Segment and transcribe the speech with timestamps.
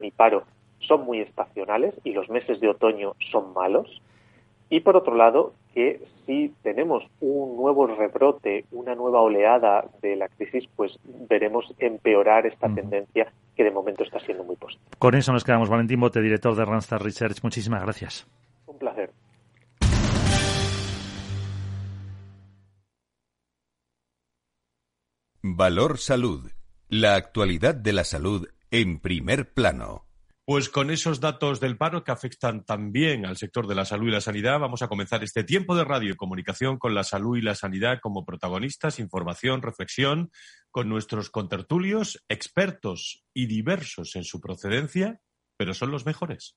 [0.00, 0.44] y paro
[0.80, 4.02] son muy estacionales y los meses de otoño son malos.
[4.70, 10.28] Y por otro lado, que si tenemos un nuevo rebrote, una nueva oleada de la
[10.28, 10.98] crisis, pues
[11.28, 14.90] veremos empeorar esta tendencia que de momento está siendo muy positiva.
[14.98, 15.70] Con eso nos quedamos.
[15.70, 17.42] Valentín Bote, director de Randstad Research.
[17.42, 18.26] Muchísimas gracias.
[18.66, 19.10] Un placer.
[25.42, 26.50] Valor Salud.
[26.90, 30.08] La actualidad de la salud en primer plano.
[30.44, 34.12] Pues con esos datos del paro que afectan también al sector de la salud y
[34.12, 37.54] la sanidad, vamos a comenzar este tiempo de radio comunicación con la salud y la
[37.54, 40.30] sanidad como protagonistas, información, reflexión,
[40.70, 45.20] con nuestros contertulios, expertos y diversos en su procedencia,
[45.58, 46.56] pero son los mejores.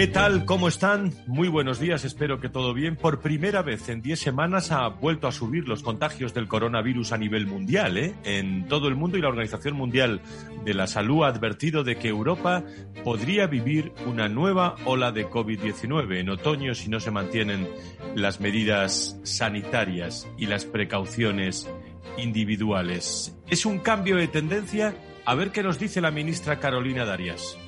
[0.00, 0.46] ¿Qué tal?
[0.46, 1.12] ¿Cómo están?
[1.26, 2.96] Muy buenos días, espero que todo bien.
[2.96, 7.18] Por primera vez en 10 semanas ha vuelto a subir los contagios del coronavirus a
[7.18, 8.14] nivel mundial, ¿eh?
[8.24, 10.22] en todo el mundo y la Organización Mundial
[10.64, 12.64] de la Salud ha advertido de que Europa
[13.04, 17.68] podría vivir una nueva ola de COVID-19 en otoño si no se mantienen
[18.14, 21.68] las medidas sanitarias y las precauciones
[22.16, 23.36] individuales.
[23.50, 24.94] ¿Es un cambio de tendencia?
[25.26, 27.58] A ver qué nos dice la ministra Carolina Darias.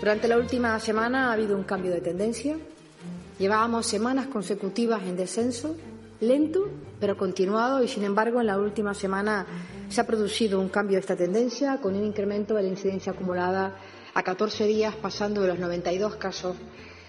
[0.00, 2.56] Durante la última semana ha habido un cambio de tendencia.
[3.38, 5.76] Llevábamos semanas consecutivas en descenso,
[6.20, 9.46] lento pero continuado, y sin embargo en la última semana
[9.90, 13.76] se ha producido un cambio de esta tendencia con un incremento de la incidencia acumulada
[14.14, 16.56] a 14 días, pasando de los 92 casos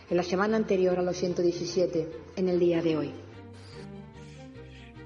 [0.10, 3.14] en la semana anterior a los 117 en el día de hoy.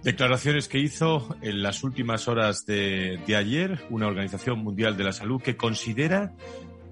[0.03, 5.11] Declaraciones que hizo en las últimas horas de, de ayer una Organización Mundial de la
[5.11, 6.33] Salud que considera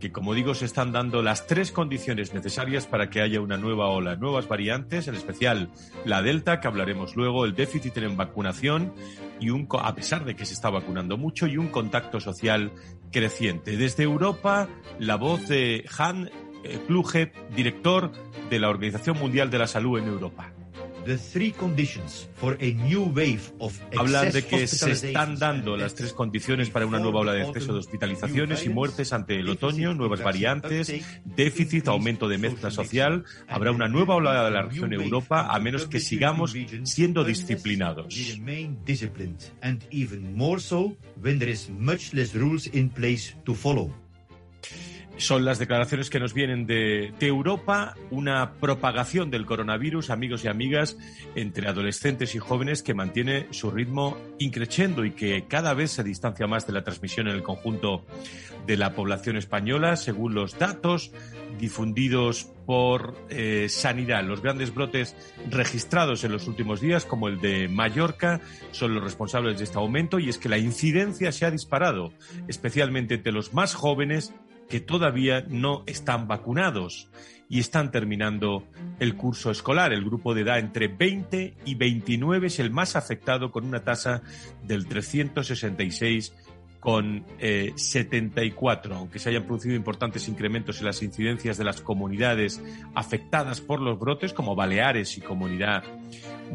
[0.04, 3.88] que, como digo, se están dando las tres condiciones necesarias para que haya una nueva
[3.88, 5.70] ola, nuevas variantes, en especial
[6.04, 8.94] la Delta, que hablaremos luego, el déficit en vacunación
[9.40, 12.74] y un, a pesar de que se está vacunando mucho, y un contacto social
[13.14, 13.78] creciente.
[13.78, 14.68] Desde Europa,
[15.00, 16.30] la voz de Han
[16.86, 18.12] Kluge, director
[18.50, 20.53] de la Organización Mundial de la Salud en Europa.
[23.98, 27.74] Hablan de que se están dando las tres condiciones para una nueva ola de exceso
[27.74, 30.94] de hospitalizaciones y muertes ante el otoño, nuevas variantes,
[31.26, 33.26] déficit, aumento de mezcla social.
[33.48, 38.14] Habrá una nueva ola de la región Europa a menos que sigamos siendo disciplinados
[45.18, 50.98] son las declaraciones que nos vienen de, Europa, una propagación del coronavirus, amigos y amigas,
[51.36, 56.48] entre adolescentes y jóvenes que mantiene su ritmo increciendo y que cada vez se distancia
[56.48, 58.06] más de la transmisión en el conjunto
[58.66, 61.12] de la población española, según los datos
[61.60, 64.24] difundidos por eh, Sanidad.
[64.24, 65.16] Los grandes brotes
[65.50, 68.42] registrados en los últimos días, como el de Mallorca,
[68.72, 72.14] son los responsables de este aumento y es que la incidencia se ha disparado,
[72.48, 74.34] especialmente entre los más jóvenes
[74.74, 77.08] que todavía no están vacunados
[77.48, 78.64] y están terminando
[79.00, 79.94] el curso escolar.
[79.94, 84.24] El grupo de edad entre 20 y 29 es el más afectado con una tasa
[84.64, 86.34] del 366
[86.80, 92.60] con 74, eh, aunque se hayan producido importantes incrementos en las incidencias de las comunidades
[92.96, 95.84] afectadas por los brotes, como Baleares y Comunidad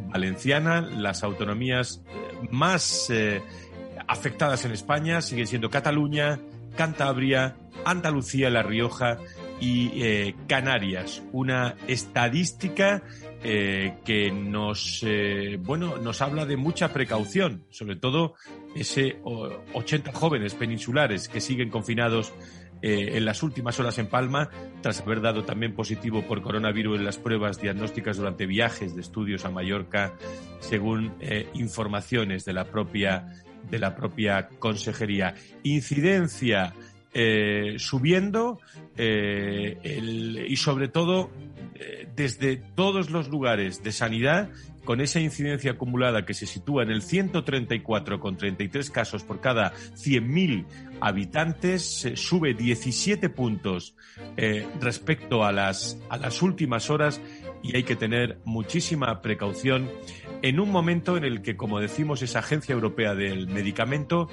[0.08, 3.40] Valenciana, las autonomías eh, más eh,
[4.08, 6.40] afectadas en España siguen siendo Cataluña,
[6.76, 7.56] Cantabria,
[7.90, 9.18] Andalucía, La Rioja
[9.60, 11.22] y eh, Canarias.
[11.32, 13.02] Una estadística
[13.42, 18.34] eh, que nos, eh, bueno, nos habla de mucha precaución, sobre todo
[18.74, 22.32] ese 80 jóvenes peninsulares que siguen confinados
[22.80, 24.50] en las últimas horas en Palma,
[24.82, 29.44] tras haber dado también positivo por coronavirus en las pruebas diagnósticas durante viajes de estudios
[29.44, 30.14] a Mallorca,
[30.60, 31.12] según
[31.54, 33.26] informaciones de la propia
[33.68, 35.34] de la propia consejería.
[35.62, 36.74] Incidencia
[37.14, 38.60] eh, subiendo
[38.96, 39.78] eh,
[40.46, 41.30] y sobre todo
[41.74, 44.50] eh, desde todos los lugares de sanidad
[44.84, 49.72] con esa incidencia acumulada que se sitúa en el 134 con 33 casos por cada
[49.74, 50.66] 100.000
[51.00, 53.94] habitantes, sube 17 puntos
[54.80, 57.20] respecto a las, a las últimas horas
[57.62, 59.90] y hay que tener muchísima precaución
[60.42, 64.28] en un momento en el que, como decimos, esa Agencia Europea del Medicamento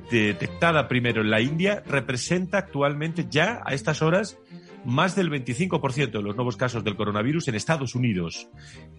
[0.10, 4.38] detectada primero en la India, representa actualmente ya a estas horas
[4.86, 8.48] más del 25% de los nuevos casos del coronavirus en Estados Unidos.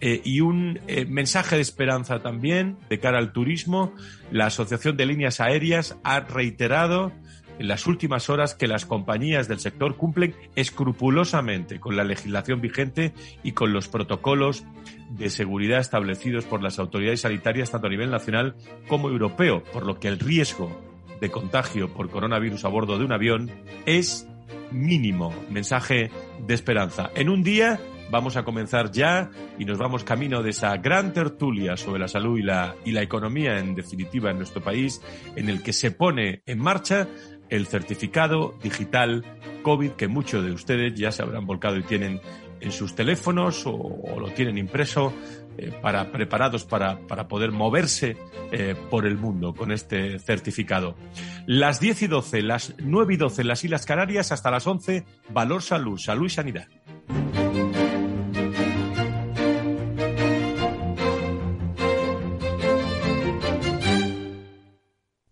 [0.00, 3.92] Eh, y un eh, mensaje de esperanza también de cara al turismo.
[4.30, 7.12] La Asociación de Líneas Aéreas ha reiterado
[7.58, 13.12] en las últimas horas que las compañías del sector cumplen escrupulosamente con la legislación vigente
[13.42, 14.64] y con los protocolos
[15.10, 18.56] de seguridad establecidos por las autoridades sanitarias tanto a nivel nacional
[18.88, 20.80] como europeo, por lo que el riesgo
[21.20, 23.50] de contagio por coronavirus a bordo de un avión
[23.86, 24.26] es
[24.70, 25.32] mínimo.
[25.50, 26.10] Mensaje
[26.46, 27.10] de esperanza.
[27.14, 27.80] En un día
[28.10, 32.38] vamos a comenzar ya y nos vamos camino de esa gran tertulia sobre la salud
[32.38, 35.00] y la, y la economía en definitiva en nuestro país,
[35.36, 37.08] en el que se pone en marcha
[37.48, 39.24] el certificado digital
[39.62, 42.20] COVID que muchos de ustedes ya se habrán volcado y tienen
[42.60, 45.12] en sus teléfonos o, lo tienen impreso
[45.56, 48.16] eh, para, preparados para, para poder moverse
[48.52, 50.96] eh, por el mundo con este certificado.
[51.46, 55.04] Las 10 y 12, las 9 y 12 en las Islas Canarias, hasta las 11,
[55.30, 56.68] Valor Salud, Salud y Sanidad.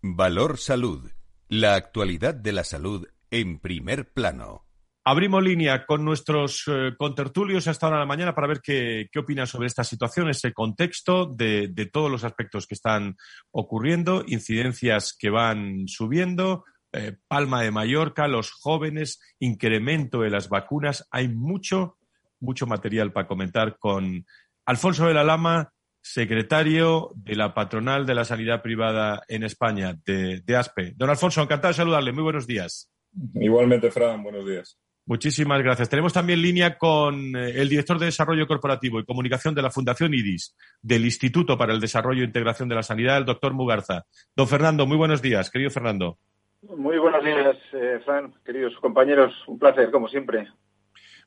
[0.03, 1.11] Valor Salud.
[1.49, 4.65] La actualidad de la salud en primer plano.
[5.05, 9.19] Abrimos línea con nuestros eh, contertulios hasta ahora de la mañana para ver qué, qué
[9.19, 13.17] opinan sobre esta situación, ese contexto de, de, todos los aspectos que están
[13.51, 21.09] ocurriendo, incidencias que van subiendo, eh, Palma de Mallorca, los jóvenes, incremento de las vacunas.
[21.11, 21.97] Hay mucho,
[22.39, 24.25] mucho material para comentar con
[24.67, 30.43] Alfonso de la Lama, secretario de la patronal de la sanidad privada en España, de,
[30.43, 30.93] de ASPE.
[30.97, 32.13] Don Alfonso, encantado de saludarle.
[32.13, 32.89] Muy buenos días.
[33.35, 34.79] Igualmente, Fran, buenos días.
[35.05, 35.89] Muchísimas gracias.
[35.89, 40.15] Tenemos también línea con eh, el director de Desarrollo Corporativo y Comunicación de la Fundación
[40.15, 44.05] IDIS, del Instituto para el Desarrollo e Integración de la Sanidad, el doctor Mugarza.
[44.37, 46.19] Don Fernando, muy buenos días, querido Fernando.
[46.63, 49.35] Muy buenos días, eh, Fran, queridos compañeros.
[49.49, 50.49] Un placer, como siempre.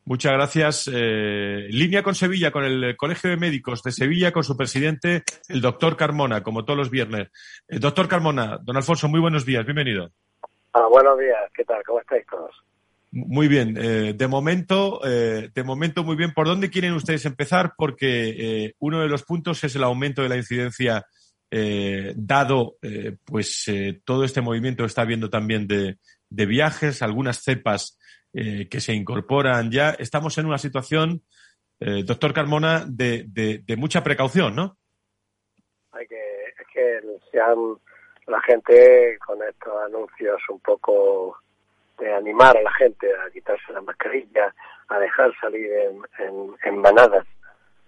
[0.06, 0.90] Muchas gracias.
[0.94, 5.62] Eh, línea con Sevilla, con el Colegio de Médicos de Sevilla, con su presidente, el
[5.62, 7.30] doctor Carmona, como todos los viernes.
[7.68, 10.12] Eh, doctor Carmona, don Alfonso, muy buenos días, bienvenido.
[10.74, 11.84] Ah, buenos días, ¿qué tal?
[11.84, 12.52] ¿Cómo estáis todos?
[13.16, 13.78] Muy bien.
[13.78, 16.34] Eh, de momento, eh, de momento muy bien.
[16.34, 17.72] ¿Por dónde quieren ustedes empezar?
[17.78, 21.06] Porque eh, uno de los puntos es el aumento de la incidencia,
[21.50, 22.76] eh, dado
[23.24, 23.72] pues
[24.04, 25.98] todo este movimiento que está habiendo también de,
[26.30, 27.98] viajes, algunas cepas
[28.34, 29.92] que se incorporan ya.
[29.92, 31.24] Estamos en una situación,
[31.80, 34.78] doctor Carmona, de, mucha precaución, ¿no?
[35.94, 37.00] Hay que, es que
[37.32, 37.78] se han,
[38.28, 41.38] la gente con estos anuncios un poco
[41.98, 44.54] de animar a la gente a quitarse la mascarilla,
[44.90, 47.26] a dejar salir en, en, en manadas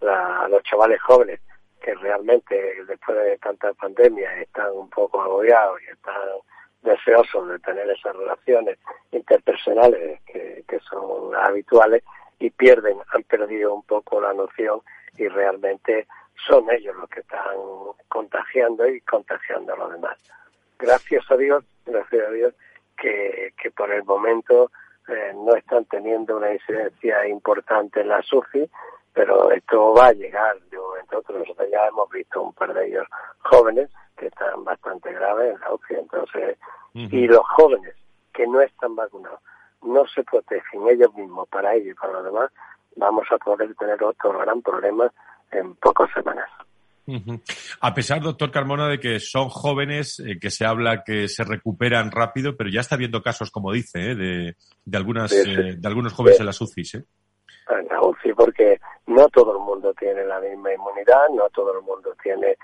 [0.02, 1.40] la, a los chavales jóvenes
[1.82, 6.22] que realmente después de tanta pandemia están un poco agobiados y están
[6.82, 8.78] deseosos de tener esas relaciones
[9.12, 12.04] interpersonales que, que son habituales
[12.40, 14.82] y pierden, han perdido un poco la noción
[15.18, 16.08] y realmente
[16.48, 17.58] son ellos los que están
[18.08, 20.18] contagiando y contagiando a los demás.
[20.78, 22.54] Gracias a Dios, gracias a Dios,
[22.98, 24.72] que, que por el momento
[25.08, 28.70] eh, no están teniendo una incidencia importante en la SUCI,
[29.14, 31.40] pero esto va a llegar de un momento a otro.
[31.40, 33.08] Nosotros ya hemos visto un par de ellos
[33.40, 36.58] jóvenes que están bastante graves en la UCI, entonces,
[36.94, 37.96] y los jóvenes
[38.34, 39.40] que no están vacunados
[39.84, 42.52] no se protegen ellos mismos para ellos y para los demás,
[42.96, 45.12] vamos a poder tener otro gran problema
[45.52, 46.50] en pocas semanas.
[47.82, 52.12] A pesar, doctor Carmona, de que son jóvenes, eh, que se habla que se recuperan
[52.12, 56.14] rápido, pero ya está habiendo casos, como dice, eh, de, de, algunas, eh, de algunos
[56.14, 56.96] jóvenes en las UCIs.
[56.96, 57.06] ¿eh?
[57.70, 61.82] En la UCI, porque no todo el mundo tiene la misma inmunidad, no todo el
[61.82, 62.58] mundo tiene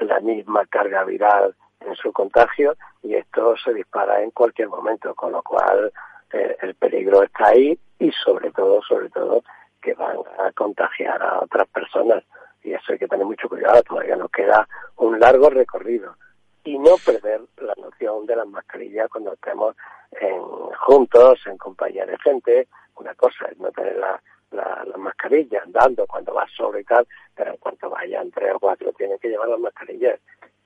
[0.00, 5.32] la misma carga viral en su contagio y esto se dispara en cualquier momento, con
[5.32, 5.92] lo cual
[6.30, 9.42] el peligro está ahí y sobre todo, sobre todo,
[9.80, 12.22] que van a contagiar a otras personas
[12.68, 16.16] y eso hay que tener mucho cuidado, todavía nos queda un largo recorrido
[16.64, 19.74] y no perder la noción de las mascarillas cuando estemos
[20.20, 20.42] en,
[20.86, 22.68] juntos, en compañía de gente.
[22.96, 24.20] Una cosa es no tener la,
[24.50, 28.92] la, mascarilla andando cuando vas sobre y tal, pero en cuanto vayan tres o cuatro
[28.92, 30.20] tienen que llevar las mascarillas.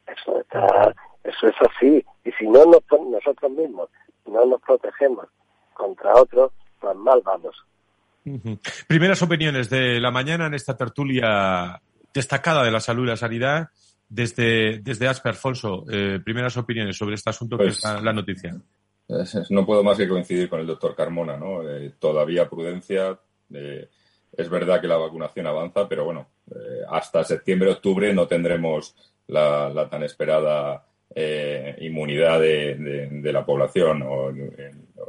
[0.06, 0.92] Eso está,
[1.22, 2.04] eso es así.
[2.24, 3.88] Y si no nos, nosotros mismos
[4.26, 5.26] no nos protegemos
[5.74, 7.64] contra otros, pues mal vamos.
[8.88, 11.80] Primeras opiniones de la mañana en esta tertulia
[12.12, 13.68] destacada de la salud y la sanidad.
[14.08, 18.54] Desde, desde Asper, Alfonso, eh, primeras opiniones sobre este asunto que pues es la, noticia.
[19.48, 21.66] No puedo más que coincidir con el doctor Carmona, ¿no?
[21.66, 23.18] Eh, todavía prudencia.
[23.54, 23.88] Eh,
[24.36, 26.28] es verdad que la vacunación avanza, pero bueno,
[26.90, 28.94] hasta septiembre, octubre no tendremos
[29.28, 30.86] la, tan esperada
[31.80, 34.30] inmunidad de, la población o,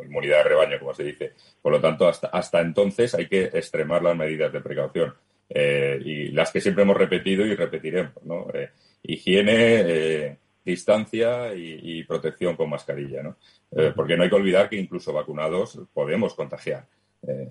[0.02, 1.34] inmunidad de rebaño, como se dice.
[1.62, 5.14] Por lo tanto, hasta, hasta entonces hay que extremar las medidas de precaución.
[5.50, 8.48] Eh, y las que siempre hemos repetido y repetiremos, ¿no?
[8.54, 8.70] Eh,
[9.04, 13.36] higiene, eh, distancia y, protección con mascarilla, ¿no?
[13.96, 16.86] porque no hay que olvidar que incluso vacunados podemos contagiar.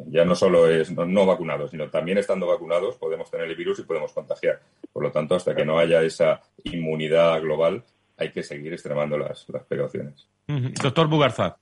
[0.07, 3.83] ya no solo es no, vacunados, sino también estando vacunados podemos tener el virus y
[3.83, 4.61] podemos contagiar.
[4.93, 7.85] Por lo tanto, hasta que no haya esa inmunidad global,
[8.17, 10.29] hay que seguir extremando las, las precauciones.
[10.47, 11.59] Doctor Bugarza.
[11.59, 11.62] Sí,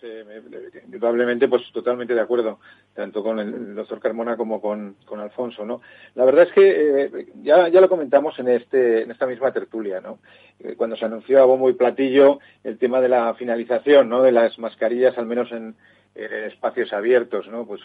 [0.00, 2.58] pues eh, indudablemente, pues totalmente de acuerdo,
[2.94, 5.80] tanto con el, doctor Carmona como con, con, Alfonso, ¿no?
[6.14, 10.00] La verdad es que eh, ya, ya lo comentamos en este en esta misma tertulia,
[10.00, 10.18] ¿no?
[10.60, 14.22] Eh, cuando se anunció a bombo y platillo el tema de la finalización, ¿no?
[14.22, 15.74] De las mascarillas, al menos en,
[16.14, 17.66] espacios abiertos, ¿no?
[17.66, 17.80] Pues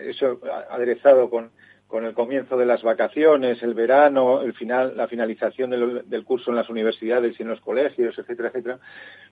[0.00, 1.52] eso aderezado con
[1.88, 6.56] con el comienzo de las vacaciones, el verano, el final, la finalización del, curso en
[6.56, 8.78] las universidades y en los colegios, etcétera, etcétera,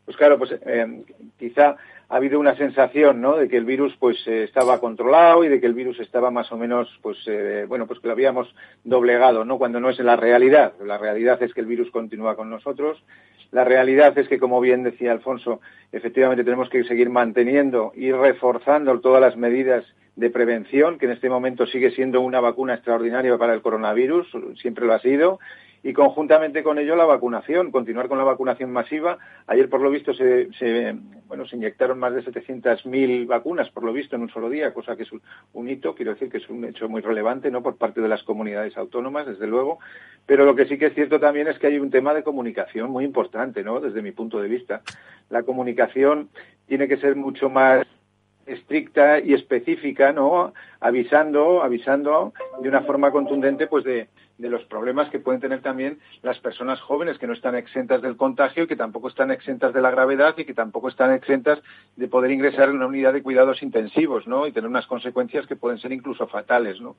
[0.06, 1.04] pues claro, pues eh,
[1.38, 1.76] quizá
[2.08, 3.36] ha habido una sensación, ¿no?
[3.36, 6.50] De que el virus, pues, eh, estaba controlado y de que el virus estaba más
[6.52, 9.58] o menos, pues, eh, bueno, pues que lo habíamos doblegado, ¿no?
[9.58, 10.74] Cuando no es la realidad.
[10.84, 13.02] La realidad es que el virus continúa con nosotros.
[13.50, 15.60] La realidad es que, como bien decía Alfonso,
[15.90, 19.84] efectivamente tenemos que seguir manteniendo y reforzando todas las medidas
[20.14, 24.26] de prevención, que en este momento sigue siendo una vacuna extraordinaria para el coronavirus,
[24.60, 25.38] siempre lo ha sido,
[25.82, 29.18] y conjuntamente con ello la vacunación, continuar con la vacunación masiva.
[29.46, 30.48] Ayer, por lo visto, se,
[31.26, 34.96] bueno, se inyectaron más de 700.000 vacunas, por lo visto, en un solo día, cosa
[34.96, 35.10] que es
[35.52, 38.22] un, hito, quiero decir que es un hecho muy relevante, ¿no?, por parte de las
[38.22, 39.78] comunidades autónomas, desde luego.
[40.26, 42.90] Pero lo que sí que es cierto también es que hay un tema de comunicación
[42.90, 44.82] muy importante, ¿no?, desde mi punto de vista.
[45.30, 46.30] La comunicación
[46.66, 47.86] tiene que ser mucho más
[48.46, 50.52] estricta y específica, ¿no?
[50.80, 55.98] Avisando, avisando de una forma contundente, pues de, de los problemas que pueden tener también
[56.22, 59.80] las personas jóvenes que no están exentas del contagio y que tampoco están exentas de
[59.80, 61.60] la gravedad y que tampoco están exentas
[61.96, 64.46] de poder ingresar en una unidad de cuidados intensivos, ¿no?
[64.46, 66.96] Y tener unas consecuencias que pueden ser incluso fatales, ¿no?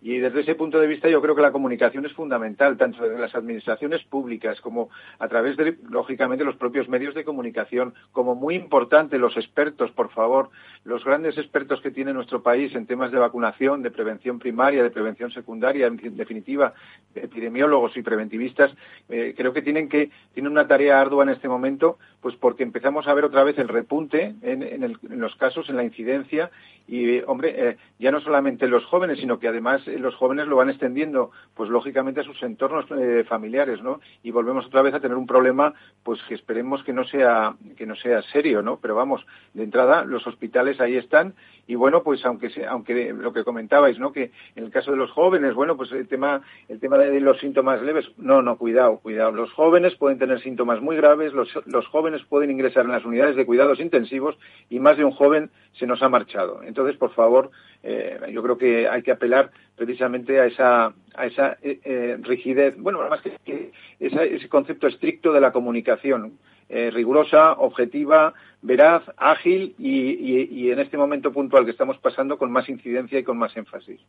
[0.00, 3.18] Y desde ese punto de vista yo creo que la comunicación es fundamental, tanto desde
[3.18, 8.54] las administraciones públicas como a través de, lógicamente, los propios medios de comunicación, como muy
[8.54, 10.50] importante los expertos, por favor,
[10.84, 14.90] los grandes expertos que tiene nuestro país en temas de vacunación, de prevención primaria, de
[14.90, 16.74] prevención secundaria, en definitiva,
[17.16, 18.72] epidemiólogos y preventivistas,
[19.08, 23.06] eh, creo que tienen que tienen una tarea ardua en este momento, pues porque empezamos
[23.06, 26.50] a ver otra vez el repunte en, en, los casos, en la incidencia
[26.88, 30.56] y, hombre, eh, ya no solamente los jóvenes, sino que además eh, los jóvenes lo
[30.56, 32.86] van extendiendo, pues lógicamente a sus entornos
[33.28, 34.00] familiares, ¿no?
[34.22, 37.86] Y volvemos otra vez a tener un problema, pues que esperemos que no sea que
[37.86, 38.78] no sea serio, ¿no?
[38.78, 41.34] Pero vamos, de entrada los hospitales ahí están
[41.66, 44.12] y bueno, pues aunque aunque lo que comentabais, ¿no?
[44.12, 47.38] Que en el caso de los jóvenes, bueno, pues el tema el tema de los
[47.38, 49.30] síntomas leves, no, no, cuidado, cuidado.
[49.30, 53.46] Los jóvenes pueden tener síntomas muy graves, los, jóvenes pueden ingresar en las unidades de
[53.46, 54.36] cuidados intensivos
[54.68, 56.62] y más de un joven se nos ha marchado.
[56.64, 57.50] Entonces, por favor,
[57.84, 62.76] eh, yo creo que hay que apelar precisamente a esa, a esa eh, eh, rigidez,
[62.76, 63.70] bueno, más que,
[64.00, 66.38] ese concepto estricto de la comunicación.
[66.68, 72.68] Eh, rigurosa, objetiva, veraz, ágil y, en este momento puntual que estamos pasando con más
[72.68, 74.00] incidencia y con más énfasis.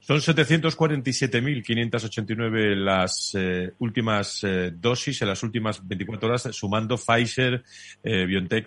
[0.00, 7.64] Son 747.589 las eh, últimas eh, dosis en las últimas 24 horas, sumando Pfizer,
[8.04, 8.66] BioNTech,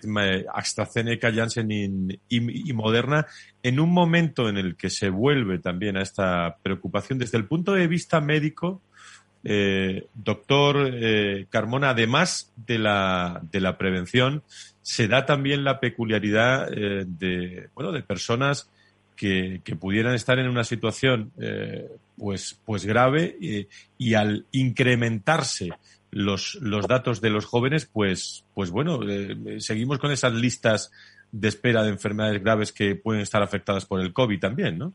[0.52, 3.28] AstraZeneca, Janssen y, Moderna,
[3.62, 7.74] en un momento en el que se vuelve también a esta preocupación desde el punto
[7.74, 8.82] de vista médico
[9.42, 14.42] eh, doctor eh, Carmona, además de la, de la prevención,
[14.82, 18.70] se da también la peculiaridad eh, de, bueno, de personas
[19.16, 23.36] que, que, pudieran estar en una situación eh, pues, pues grave
[23.98, 25.70] y al incrementarse
[26.10, 29.00] los, los datos de los jóvenes, pues, pues bueno,
[29.58, 30.90] seguimos con esas listas
[31.32, 34.92] de espera de enfermedades graves que pueden estar afectadas por el COVID también, ¿no?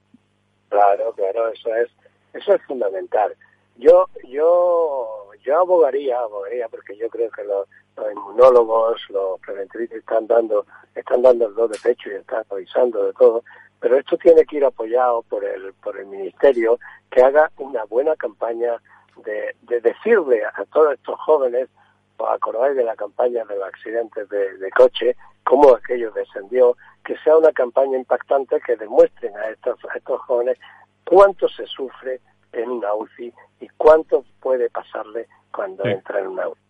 [0.69, 1.89] Claro, claro, eso es,
[2.33, 3.33] eso es fundamental.
[3.77, 7.67] Yo, yo, yo abogaría, abogaría, porque yo creo que los,
[8.12, 13.13] inmunólogos, los preventivistas están dando, están dando el do de pecho y están avisando de
[13.13, 13.44] todo,
[13.79, 16.79] pero esto tiene que ir apoyado por el, por el ministerio
[17.10, 18.82] que haga una buena campaña
[19.24, 21.70] de, de decirle a todos estos jóvenes,
[22.17, 27.38] os acordáis de la campaña de los accidentes de, coche, cómo aquello descendió, que sea
[27.38, 30.58] una campaña impactante que demuestren a estos, a estos jóvenes
[31.05, 32.20] cuánto se sufre
[32.55, 36.62] en una UCI y cuánto puede pasarle cuando entra en una UCI.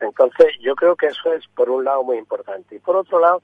[0.00, 2.76] Entonces, yo creo que eso es, por un lado, muy importante.
[2.76, 3.42] Y por otro lado,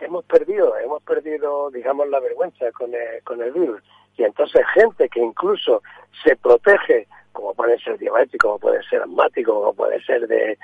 [0.00, 3.82] hemos perdido, hemos perdido, digamos, la vergüenza con el, con el virus.
[4.16, 5.82] Y entonces, gente que incluso
[6.24, 10.58] se protege, como puede ser diabético, como puede ser asmático, como puede ser de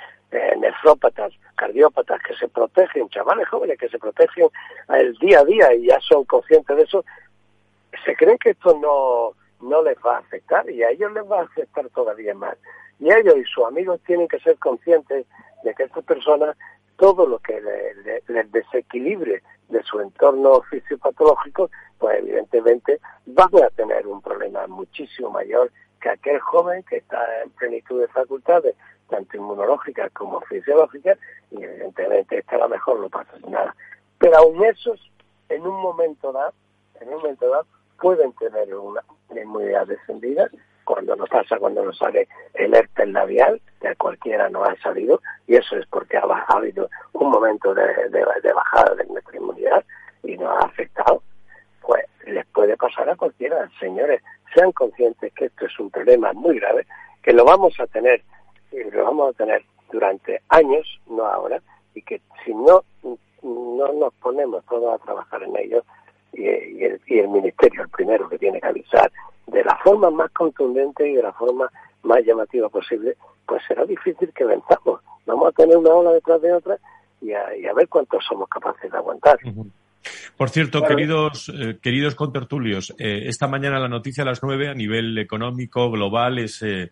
[0.59, 4.49] nefrópatas, cardiópatas, que se protegen, chavales jóvenes que se protegen
[4.89, 7.05] el día a día y ya son conscientes de eso,
[8.05, 11.41] se creen que esto no, no les va a afectar y a ellos les va
[11.41, 12.57] a afectar todavía más.
[12.99, 15.27] Y ellos y sus amigos tienen que ser conscientes
[15.63, 16.57] de que estas personas,
[16.97, 24.21] todo lo que les, desequilibre de su entorno fisiopatológico, pues evidentemente van a tener un
[24.21, 25.71] problema muchísimo mayor
[26.01, 28.77] que aquel joven que está en plenitud de facultades,
[29.09, 31.19] tanto inmunológicas como fisiológicas,
[31.51, 33.75] y evidentemente a lo mejor no pasa nada.
[34.19, 35.01] Pero aún esos,
[35.49, 36.53] en un momento dado,
[37.01, 37.67] en un momento dado,
[37.99, 39.03] pueden tener una,
[39.35, 40.49] inmunidad descendida
[40.85, 45.21] cuando nos pasa, cuando nos sale el herpes labial, que a cualquiera nos ha salido,
[45.47, 49.85] y eso es porque ha, habido un momento de, de, bajada de nuestra inmunidad
[50.23, 51.23] y nos ha afectado,
[51.81, 53.69] pues les puede pasar a cualquiera.
[53.81, 54.23] Señores,
[54.55, 56.87] sean conscientes que esto es un problema muy grave,
[57.23, 58.23] que lo vamos a tener,
[58.71, 61.61] y lo vamos a tener durante años, no ahora,
[61.95, 62.85] y que si no,
[63.43, 65.85] no nos ponemos todos a trabajar en ello,
[66.37, 69.11] y, el, y el Ministerio el primero que tiene que avisar
[69.47, 71.71] de la forma más contundente y de la forma
[72.03, 73.17] más llamativa posible,
[73.47, 75.01] pues será difícil que venzamos.
[75.27, 76.79] Vamos a tener una ola detrás de otra
[77.21, 79.39] y a, y a ver cuántos somos capaces de aguantar.
[80.37, 84.75] Por cierto, queridos, eh, queridos contertulios, eh, esta mañana la noticia a las nueve a
[84.75, 86.91] nivel económico global es, eh,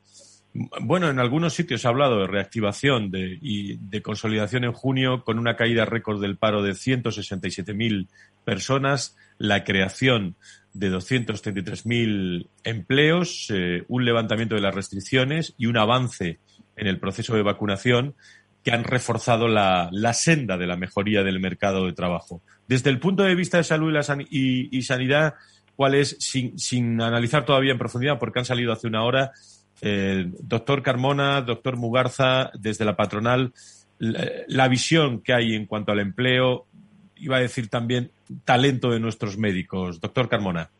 [0.55, 5.25] bueno, en algunos sitios se ha hablado de reactivación de, y de consolidación en junio
[5.25, 8.09] con una caída récord del paro de 167.000
[8.45, 10.37] personas, la creación
[10.75, 16.39] de 233.000 empleos, eh, un levantamiento de las restricciones y un avance
[16.77, 18.15] en el proceso de vacunación
[18.63, 22.43] que han reforzado la, senda de la mejoría del mercado de trabajo.
[22.69, 23.93] Desde el punto de vista de salud
[24.31, 25.35] y, sanidad,
[25.75, 29.33] ¿cuál es, sin, analizar todavía en profundidad, porque han salido hace una hora,
[29.83, 33.53] eh, doctor Carmona, doctor Mugarza, desde la patronal,
[33.99, 36.67] la visión que hay en cuanto al empleo,
[37.17, 38.11] iba a decir también
[38.45, 40.01] talento de nuestros médicos.
[40.01, 40.71] Doctor Carmona.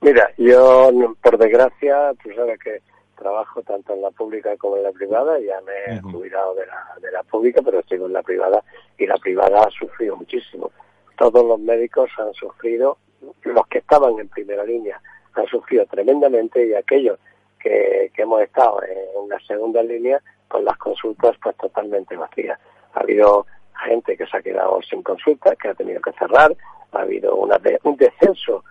[0.00, 0.90] Mira, yo,
[1.22, 2.80] por desgracia, tú sabes que
[3.16, 6.84] trabajo tanto en la pública como en la privada, ya me he jubilado de la,
[7.00, 8.64] de la pública, pero sigo en la privada
[8.98, 10.72] y la privada ha sufrido muchísimo.
[11.16, 12.98] Todos los médicos han sufrido,
[13.44, 15.00] los que estaban en primera línea
[15.34, 17.18] han sufrido tremendamente y aquellos
[17.62, 22.58] que, que hemos estado en la segunda línea, con las consultas pues totalmente vacías.
[22.94, 23.46] Ha habido
[23.86, 26.54] gente que se ha quedado sin consulta, que ha tenido que cerrar,
[26.92, 28.64] ha habido una un descenso,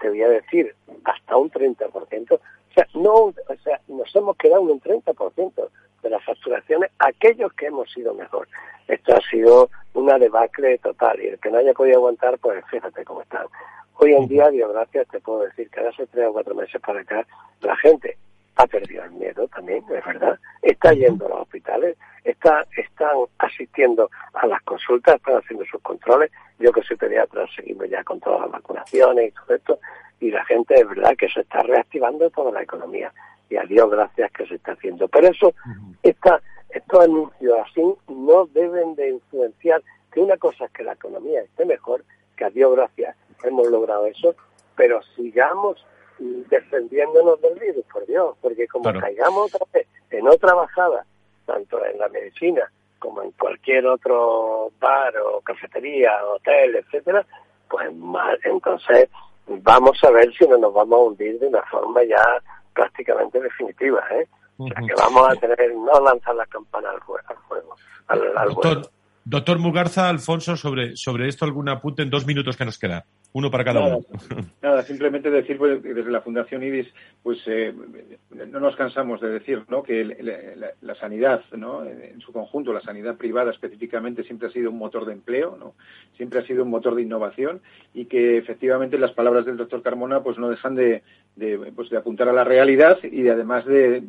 [0.00, 2.32] te voy a decir, hasta un 30%.
[2.32, 2.40] O
[2.74, 5.68] sea, no, o sea, nos hemos quedado en un 30%
[6.02, 8.48] de las facturaciones, aquellos que hemos sido mejor.
[8.88, 13.04] Esto ha sido una debacle total y el que no haya podido aguantar, pues fíjate
[13.04, 13.46] cómo están.
[13.98, 17.00] Hoy en día, Dios gracias, te puedo decir que hace tres o cuatro meses para
[17.00, 17.26] acá,
[17.62, 18.18] la gente
[18.56, 20.38] ha perdido el miedo también, es verdad.
[20.62, 26.30] Está yendo a los hospitales, está, están asistiendo a las consultas, están haciendo sus controles.
[26.58, 29.78] Yo que soy pediatra seguimos ya con todas las vacunaciones y todo esto.
[30.20, 33.12] Y la gente es verdad que se está reactivando toda la economía.
[33.50, 35.06] Y a Dios gracias que se está haciendo.
[35.08, 35.54] Pero eso,
[36.02, 36.40] esta,
[36.70, 41.66] estos anuncios así no deben de influenciar que una cosa es que la economía esté
[41.66, 42.04] mejor,
[42.36, 44.34] que a Dios gracias hemos logrado eso,
[44.74, 45.84] pero sigamos
[46.18, 51.04] defendiéndonos del virus, por Dios, porque como caigamos otra vez en otra bajada,
[51.44, 57.24] tanto en la medicina como en cualquier otro bar o cafetería, hotel, etcétera,
[57.68, 59.08] pues mal, entonces
[59.46, 62.42] vamos a ver si no nos vamos a hundir de una forma ya
[62.74, 64.26] prácticamente definitiva, ¿eh?
[64.58, 67.22] O sea, que vamos a tener, no lanzar la campana al, juego,
[68.08, 68.90] al, doctor,
[69.26, 73.04] doctor Mugarza, Alfonso, sobre, sobre esto algún apunte en dos minutos que nos queda.
[73.32, 73.98] Uno para cada uno.
[74.62, 76.86] Nada, simplemente decir pues, desde la Fundación IBIS,
[77.22, 77.74] pues eh,
[78.50, 79.82] no nos cansamos de decir ¿no?
[79.82, 80.04] que
[80.80, 81.84] la, sanidad, ¿no?
[81.84, 85.74] en su conjunto, la sanidad privada específicamente, siempre ha sido un motor de empleo, ¿no?
[86.16, 87.60] siempre ha sido un motor de innovación
[87.92, 91.02] y que efectivamente las palabras del doctor Carmona pues no dejan de,
[91.74, 94.02] pues, de apuntar a la realidad y de, además de,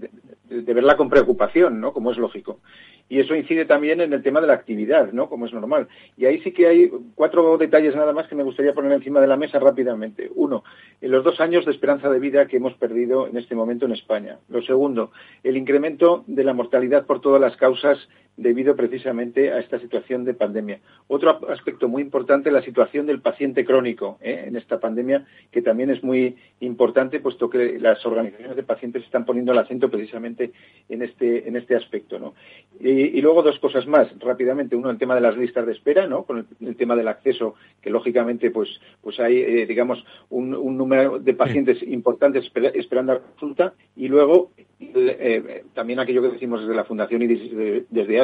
[0.46, 1.92] de, verla con preocupación, ¿no?
[1.92, 2.62] como es lógico.
[3.10, 5.30] Y eso incide también en el tema de la actividad, ¿no?
[5.30, 5.88] como es normal.
[6.18, 9.28] Y ahí sí que hay cuatro detalles nada más que me gustaría poner encima de
[9.28, 10.30] la mesa rápidamente.
[10.36, 10.64] Uno,
[11.02, 13.94] en los dos años de esperanza de vida que hemos perdido en este momento en
[13.94, 14.38] España.
[14.50, 15.12] Lo segundo,
[15.44, 20.36] el incremento de la mortalidad por todas las causas debido precisamente a esta situación de
[20.36, 20.80] pandemia.
[21.08, 24.46] Otro aspecto muy importante, la situación del paciente crónico ¿eh?
[24.48, 29.26] en esta pandemia, que también es muy importante, puesto que las organizaciones de pacientes están
[29.26, 30.52] poniendo el acento precisamente
[30.88, 32.20] en este, en este aspecto.
[32.20, 32.36] ¿no?
[32.80, 34.76] Y, luego dos cosas más, rápidamente.
[34.76, 36.24] Uno, el tema de las listas de espera, ¿no?
[36.24, 38.70] con el, tema del acceso, que lógicamente pues,
[39.02, 43.74] pues hay, eh, digamos, un, número de pacientes importantes esperando a consulta.
[43.96, 48.18] Y luego, eh, también aquello que decimos desde la Fundación y desde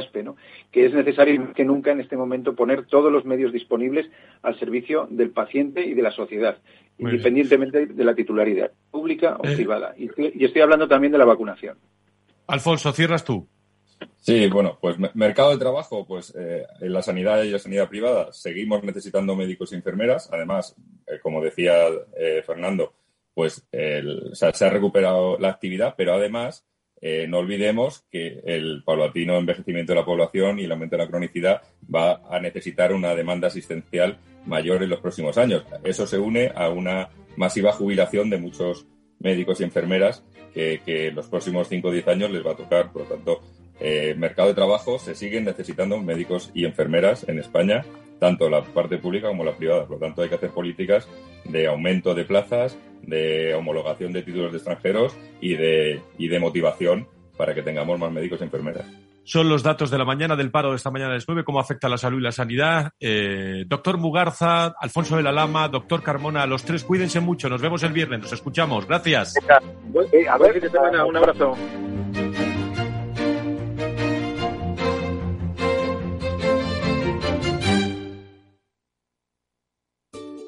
[0.72, 4.10] que es necesario que nunca en este momento poner todos los medios disponibles
[4.42, 6.58] al servicio del paciente y de la sociedad,
[6.98, 9.56] independientemente de la titularidad, pública o eh.
[9.56, 9.94] privada.
[9.98, 10.10] Y
[10.44, 11.78] estoy, hablando también de la vacunación.
[12.48, 13.48] Alfonso, cierras tú.
[14.20, 18.32] Sí, bueno, pues mercado de trabajo, pues eh, en la sanidad y la sanidad privada
[18.32, 20.30] seguimos necesitando médicos y enfermeras.
[20.32, 20.76] Además,
[21.08, 21.76] eh, como decía
[22.46, 22.94] Fernando,
[23.34, 26.66] pues se ha recuperado la actividad, pero además
[27.06, 31.10] eh, no olvidemos que el paulatino envejecimiento de la población y el aumento de la
[31.10, 31.62] cronicidad
[31.94, 35.66] va a necesitar una demanda asistencial mayor en los próximos años.
[35.84, 38.86] Eso se une a una masiva jubilación de muchos
[39.20, 42.94] médicos y enfermeras que, en los próximos 5 o 10 años les va a tocar.
[42.94, 43.42] Por lo tanto,
[43.80, 47.84] eh, mercado de trabajo se siguen necesitando médicos y enfermeras en España,
[48.20, 49.86] tanto la parte pública como la privada.
[49.86, 51.08] Por lo tanto, hay que hacer políticas
[51.46, 57.08] de aumento de plazas, de homologación de títulos de extranjeros y de, y de motivación
[57.38, 58.86] para que tengamos más médicos y enfermeras.
[59.26, 61.60] Son los datos de la mañana del paro de esta mañana de las 9, cómo
[61.60, 62.92] afecta la salud y la sanidad.
[63.00, 67.48] Eh, doctor Mugarza, Alfonso de la Lama, doctor Carmona, los tres cuídense mucho.
[67.48, 68.86] Nos vemos el viernes, nos escuchamos.
[68.86, 69.36] Gracias.
[69.50, 70.62] A ver,
[71.06, 71.56] un abrazo.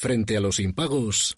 [0.00, 1.34] Frente a los impagos,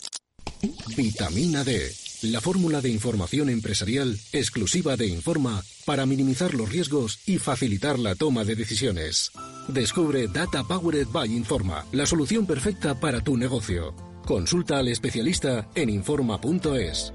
[0.94, 1.90] vitamina D,
[2.24, 8.14] la fórmula de información empresarial exclusiva de Informa para minimizar los riesgos y facilitar la
[8.16, 9.32] toma de decisiones.
[9.66, 13.94] Descubre Data Powered by Informa, la solución perfecta para tu negocio.
[14.26, 17.14] Consulta al especialista en Informa.es.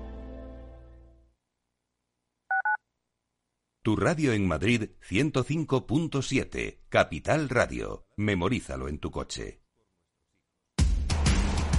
[3.84, 8.08] Tu radio en Madrid 105.7, Capital Radio.
[8.18, 9.65] Memorízalo en tu coche.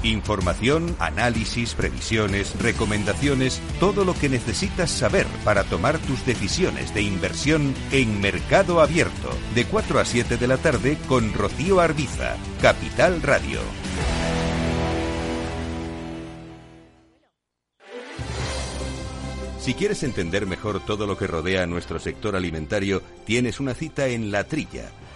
[0.06, 7.74] Información, análisis, previsiones, recomendaciones, todo lo que necesitas saber para tomar tus decisiones de inversión
[7.90, 13.58] en Mercado Abierto, de 4 a 7 de la tarde con Rocío Arbiza, Capital Radio.
[19.58, 24.06] Si quieres entender mejor todo lo que rodea a nuestro sector alimentario, tienes una cita
[24.06, 24.92] en La Trilla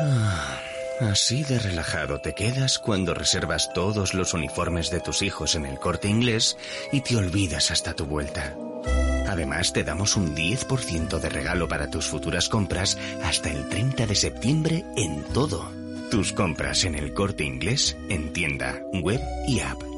[0.00, 0.60] Ah,
[1.00, 5.78] así de relajado te quedas cuando reservas todos los uniformes de tus hijos en el
[5.78, 6.56] corte inglés
[6.92, 8.56] y te olvidas hasta tu vuelta.
[9.28, 14.14] Además, te damos un 10% de regalo para tus futuras compras hasta el 30 de
[14.14, 15.70] septiembre en todo.
[16.10, 19.91] Tus compras en el corte inglés en tienda, web y app.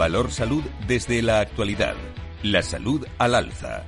[0.00, 1.94] Valor Salud desde la actualidad.
[2.42, 3.84] La salud al alza.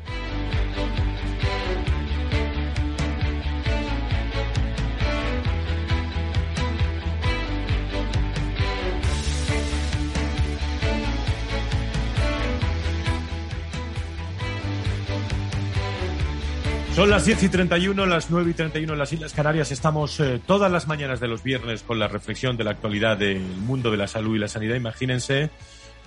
[16.94, 19.72] Son las 10 y 31, las 9 y 31 en las Islas Canarias.
[19.72, 23.40] Estamos eh, todas las mañanas de los viernes con la reflexión de la actualidad del
[23.40, 24.74] mundo de la salud y la sanidad.
[24.74, 25.48] Imagínense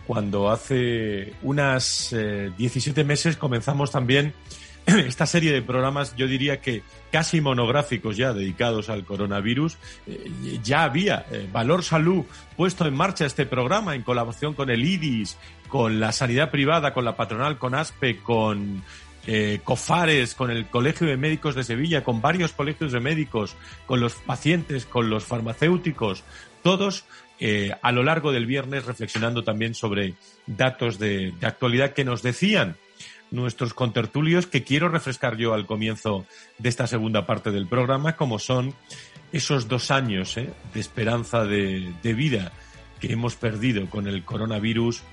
[0.05, 2.15] cuando hace unas
[2.57, 4.33] 17 eh, meses comenzamos también
[4.85, 9.77] esta serie de programas, yo diría que casi monográficos ya dedicados al coronavirus.
[10.05, 14.85] Eh, ya había eh, Valor Salud puesto en marcha este programa en colaboración con el
[14.85, 15.37] IDIS,
[15.69, 18.83] con la sanidad privada, con la patronal, con ASPE, con
[19.63, 23.55] COFARES, con el Colegio de Médicos de Sevilla, con varios colegios de médicos,
[23.87, 26.23] con los pacientes, con los farmacéuticos,
[26.61, 27.05] todos
[27.39, 30.13] eh, a lo largo del viernes reflexionando también sobre
[30.47, 32.77] datos de, actualidad que nos decían
[33.29, 36.25] nuestros contertulios que quiero refrescar yo al comienzo
[36.59, 38.73] de esta segunda parte del programa, como son
[39.33, 42.53] esos dos años eh, de esperanza de, vida
[43.01, 45.03] que hemos perdido con el coronavirus,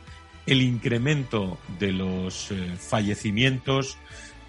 [0.47, 3.99] el incremento de los eh, fallecimientos,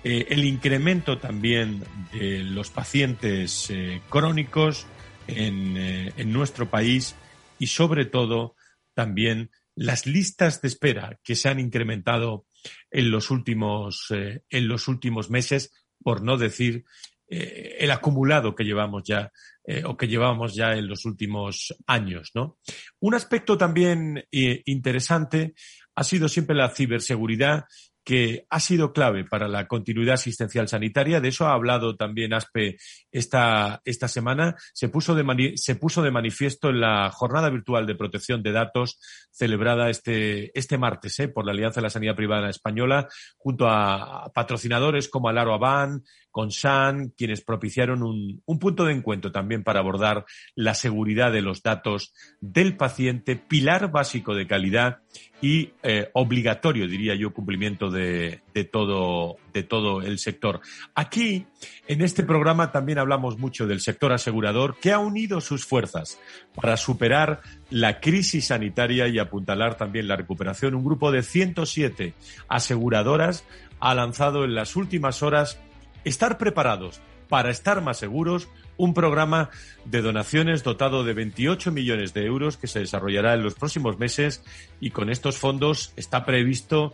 [0.04, 1.82] el incremento también
[2.12, 3.72] de los pacientes
[4.10, 4.86] crónicos
[5.28, 7.16] en, en nuestro país
[7.60, 8.56] y sobre todo
[8.94, 12.46] también las listas de espera que se han incrementado
[12.92, 16.86] en los últimos, eh, en los últimos meses, por no decir
[17.28, 19.32] eh, el acumulado que llevamos ya
[19.66, 22.60] eh, o que llevamos ya en los últimos años, ¿no?
[23.00, 25.56] Un aspecto también interesante
[25.96, 27.66] ha sido siempre la ciberseguridad
[28.04, 31.22] que ha sido clave para la continuidad asistencial sanitaria.
[31.22, 32.78] De eso ha hablado también ASPE
[33.12, 34.56] esta, esta semana.
[34.74, 39.00] Se puso, de se puso de manifiesto en la jornada virtual de protección de datos
[39.32, 44.32] celebrada este, este martes eh, por la Alianza de la Sanidad Privada Española, junto a
[44.34, 50.26] patrocinadores como Alaro Aban, Consan, quienes propiciaron un, un punto de encuentro también para abordar
[50.56, 55.02] la seguridad de los datos del paciente, pilar básico de calidad
[55.41, 60.62] y eh, obligatorio, diría yo, cumplimiento de, de, todo, de todo el sector.
[60.96, 61.46] Aquí,
[61.88, 66.17] en este programa, también hablamos mucho del sector asegurador que ha unido sus fuerzas
[66.56, 70.74] para superar la crisis sanitaria y apuntalar también la recuperación.
[70.74, 72.15] Un grupo de 107
[72.48, 73.46] aseguradoras
[73.82, 75.60] ha lanzado en las últimas horas
[76.04, 79.50] estar preparados para estar más seguros un programa
[79.86, 84.44] de donaciones dotado de 28 millones de euros que se desarrollará en los próximos meses
[84.80, 86.94] y con estos fondos está previsto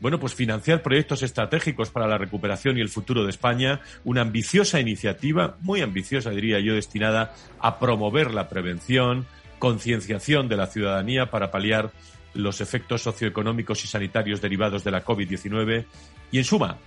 [0.00, 4.78] bueno, pues financiar proyectos estratégicos para la recuperación y el futuro de España, una ambiciosa
[4.78, 9.26] iniciativa, muy ambiciosa diría yo, destinada a promover la prevención,
[9.58, 11.90] concienciación de la ciudadanía para paliar
[12.34, 15.84] los efectos socioeconómicos y sanitarios derivados de la COVID-19
[16.30, 16.78] y, en suma,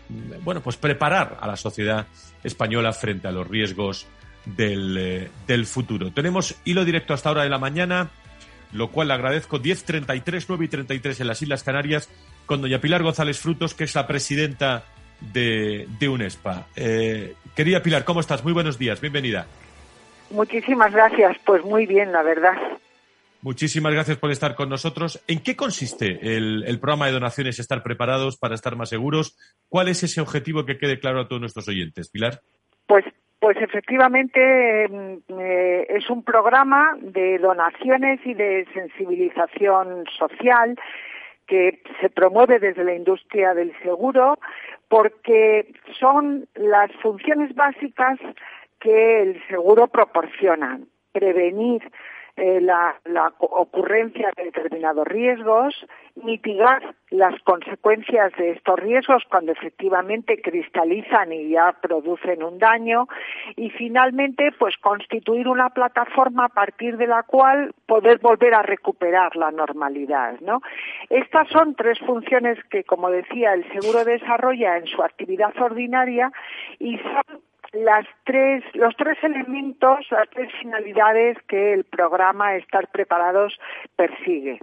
[0.44, 2.08] bueno, pues preparar a la sociedad
[2.44, 4.08] española frente a los riesgos
[4.46, 6.12] del, eh, del futuro.
[6.12, 8.10] Tenemos hilo directo hasta ahora de la mañana,
[8.72, 12.10] lo cual le agradezco 10.33, 9 y 33 en las Islas Canarias,
[12.46, 14.86] con doña Pilar González Frutos, que es la presidenta
[15.20, 16.68] de, de UNESPA.
[16.76, 18.44] Eh, querida Pilar, ¿cómo estás?
[18.44, 19.46] Muy buenos días, bienvenida.
[20.30, 22.54] Muchísimas gracias, pues muy bien, la verdad.
[23.44, 25.24] Muchísimas gracias por estar con nosotros.
[25.28, 29.36] ¿En qué consiste el, programa de donaciones Estar Preparados para estar más seguros?
[29.68, 32.42] ¿Cuál es ese objetivo que quede claro a todos nuestros oyentes, Pilar?
[32.86, 33.04] Pues
[33.40, 40.78] pues efectivamente mm, eh, es un programa de donaciones y de sensibilización social
[41.48, 44.38] que se promueve desde la industria del seguro
[44.88, 48.20] porque son las funciones básicas
[48.80, 50.80] que el seguro proporciona.
[51.12, 51.82] Prevenir
[52.44, 52.96] eh, la,
[53.38, 55.76] ocurrencia de determinados riesgos,
[56.16, 63.08] mitigar las consecuencias de estos riesgos cuando efectivamente cristalizan y ya producen un daño
[63.56, 69.36] y finalmente pues constituir una plataforma a partir de la cual poder volver a recuperar
[69.36, 70.62] la normalidad, ¿no?
[71.12, 76.32] Estas son tres funciones que como decía el seguro desarrolla en su actividad ordinaria
[76.80, 77.42] y son
[77.74, 83.60] las tres, los tres elementos, las tres finalidades que el programa Estar Preparados
[83.96, 84.60] persigue.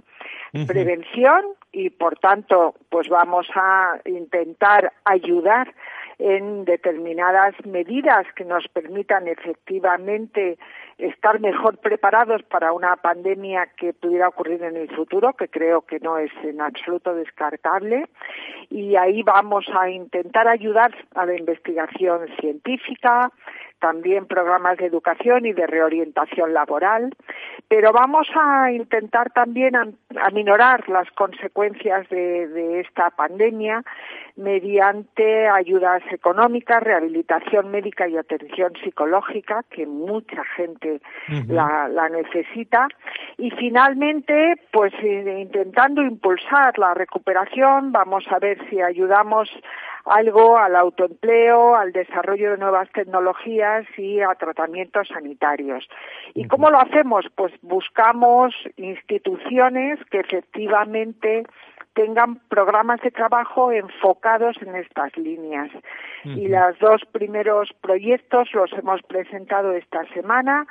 [0.67, 5.73] Prevención y, por tanto, pues vamos a intentar ayudar
[6.17, 10.57] en determinadas medidas que nos permitan efectivamente
[10.99, 15.99] estar mejor preparados para una pandemia que pudiera ocurrir en el futuro, que creo que
[15.99, 18.07] no es en absoluto descartable.
[18.69, 23.31] Y ahí vamos a intentar ayudar a la investigación científica,
[23.79, 27.15] también programas de educación y de reorientación laboral,
[27.67, 29.73] pero vamos a intentar también
[30.21, 33.83] aminorar las consecuencias de, esta pandemia
[34.35, 40.88] mediante ayudas económicas, rehabilitación médica y atención psicológica, que mucha gente
[41.47, 42.87] la, la, necesita,
[43.37, 49.49] y finalmente, pues intentando impulsar la recuperación, vamos a ver si ayudamos
[50.09, 55.87] algo al autoempleo, al desarrollo de nuevas tecnologías y a tratamientos sanitarios.
[56.33, 57.25] ¿Y cómo lo hacemos?
[57.35, 61.43] Pues buscamos instituciones que efectivamente
[61.93, 65.69] tengan programas de trabajo enfocados en estas líneas.
[66.23, 70.67] Y los dos primeros proyectos los hemos presentado esta semana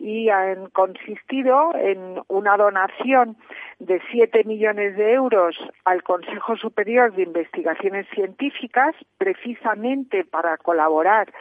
[0.00, 3.36] y han consistido en una donación
[3.78, 11.32] de 7 millones de euros al Consejo Superior de Investigaciones Científicas, precisamente para colaborar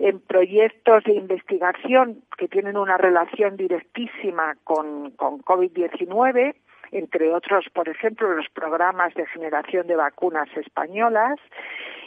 [0.00, 6.54] en proyectos de investigación que tienen una relación directísima con, con COVID-19
[6.92, 11.38] entre otros, por ejemplo, los programas de generación de vacunas españolas,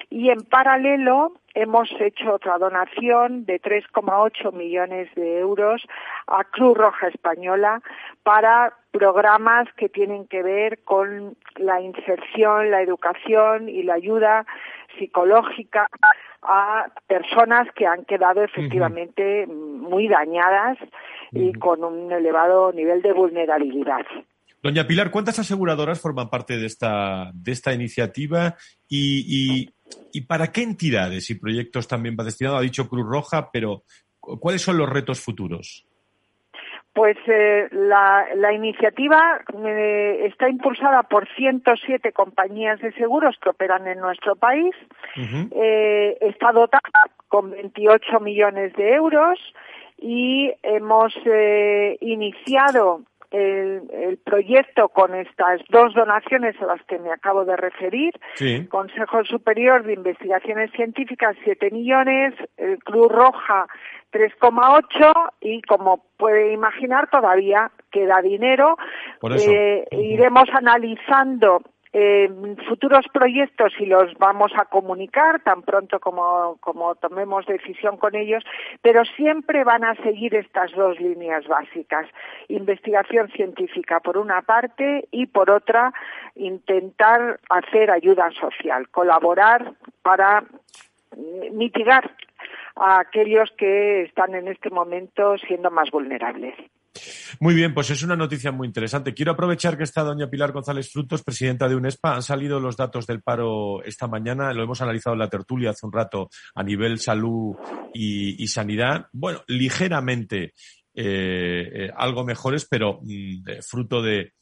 [0.10, 5.82] y en paralelo hemos hecho otra donación de 3,8 millones de euros
[6.28, 7.82] a Cruz Roja Española
[8.22, 14.46] para programas que tienen que ver con la inserción, la educación y la ayuda
[15.00, 15.88] psicológica
[16.44, 20.78] a personas que han quedado efectivamente muy dañadas
[21.32, 24.06] y con un elevado nivel de vulnerabilidad.
[24.64, 28.56] Doña Pilar, ¿cuántas aseguradoras forman parte de esta, de esta iniciativa
[28.88, 29.68] y,
[30.14, 32.56] y, para qué entidades y proyectos también va destinado?
[32.56, 33.84] Ha dicho Cruz Roja, pero
[34.22, 35.86] ¿cuáles son los retos futuros?
[36.94, 43.86] Pues eh, la, la, iniciativa eh, está impulsada por 107 compañías de seguros que operan
[43.88, 44.74] en nuestro país.
[45.18, 46.80] eh, está dotada
[47.28, 49.40] con 28 millones de euros
[49.98, 51.14] y hemos
[52.00, 53.02] iniciado
[53.34, 58.14] el, proyecto con estas dos donaciones a las que me acabo de referir.
[58.70, 63.68] Consejo Superior de Investigaciones Científicas, 7 millones, el Cruz Roja,
[64.12, 68.78] 3,8 y como puede imaginar todavía queda dinero.
[69.24, 71.62] Eh, iremos analizando
[71.94, 72.28] eh,
[72.68, 78.44] futuros proyectos y los vamos a comunicar tan pronto como, como tomemos decisión con ellos,
[78.82, 82.08] pero siempre van a seguir estas dos líneas básicas.
[82.48, 85.94] Investigación científica por una parte y por otra
[86.36, 90.44] intentar hacer ayuda social, colaborar para
[91.52, 92.10] mitigar
[92.76, 96.56] a aquellos que están en este momento siendo más vulnerables.
[97.40, 99.14] Muy bien, pues es una noticia muy interesante.
[99.14, 102.16] Quiero aprovechar que está doña Pilar González Frutos, presidenta de UNESPA.
[102.16, 105.86] Han salido los datos del paro esta mañana, lo hemos analizado en la tertulia hace
[105.86, 107.56] un rato a nivel salud
[107.94, 109.08] y, sanidad.
[109.12, 110.54] Bueno, ligeramente
[110.96, 114.34] eh, eh, algo mejores, pero mm, fruto de,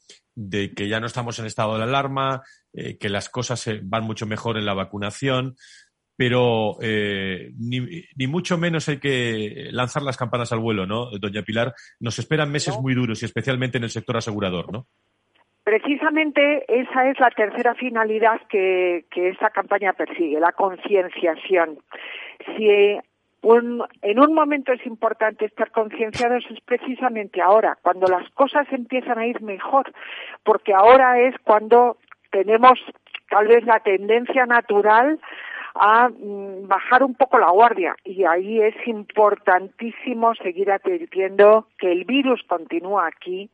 [0.74, 2.42] que ya no estamos en estado de alarma,
[2.74, 5.56] eh, que las cosas van mucho mejor en la vacunación
[6.22, 11.74] pero eh, ni, mucho menos hay que lanzar las campanas al vuelo, ¿no, doña Pilar?
[11.98, 14.86] Nos esperan meses muy duros y especialmente en el sector asegurador, ¿no?
[15.64, 21.80] Precisamente esa es la tercera finalidad que, esta campaña persigue, la concienciación.
[22.56, 29.18] Si en un momento es importante estar concienciados es precisamente ahora, cuando las cosas empiezan
[29.18, 29.92] a ir mejor,
[30.44, 31.96] porque ahora es cuando
[32.30, 32.78] tenemos
[33.28, 35.18] tal vez la tendencia natural
[35.74, 42.04] a mm, bajar un poco la guardia y ahí es importantísimo seguir advirtiendo que el
[42.04, 43.50] virus continúa aquí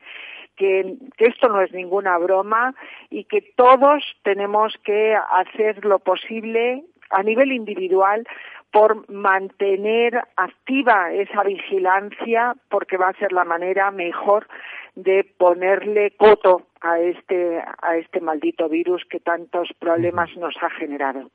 [0.59, 2.75] que, esto no es ninguna broma
[3.11, 8.27] y que todos tenemos que hacer lo posible a nivel individual
[8.71, 14.47] por mantener activa esa vigilancia porque va a ser la manera mejor
[14.95, 21.31] de ponerle coto a este a este maldito virus que tantos problemas nos ha generado.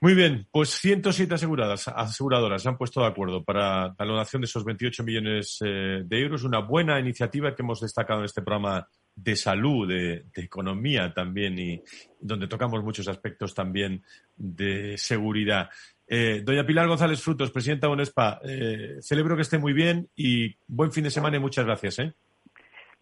[0.00, 4.46] Muy bien, pues 107 aseguradas, aseguradoras se han puesto de acuerdo para la donación de
[4.46, 6.44] esos 28 millones eh, de euros.
[6.44, 8.86] Una buena iniciativa que hemos destacado en este programa
[9.16, 11.82] de salud, de, economía también y
[12.20, 14.02] donde tocamos muchos aspectos también
[14.36, 15.70] de seguridad.
[16.06, 20.54] Eh, doña Pilar González Frutos, presidenta de UNESPA, eh, celebro que esté muy bien y
[20.66, 21.98] buen fin de semana y muchas gracias.
[22.00, 22.12] ¿eh?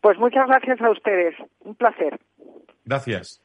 [0.01, 1.35] Pues muchas gracias a ustedes.
[1.61, 2.21] Un placer.
[2.85, 3.42] Gracias.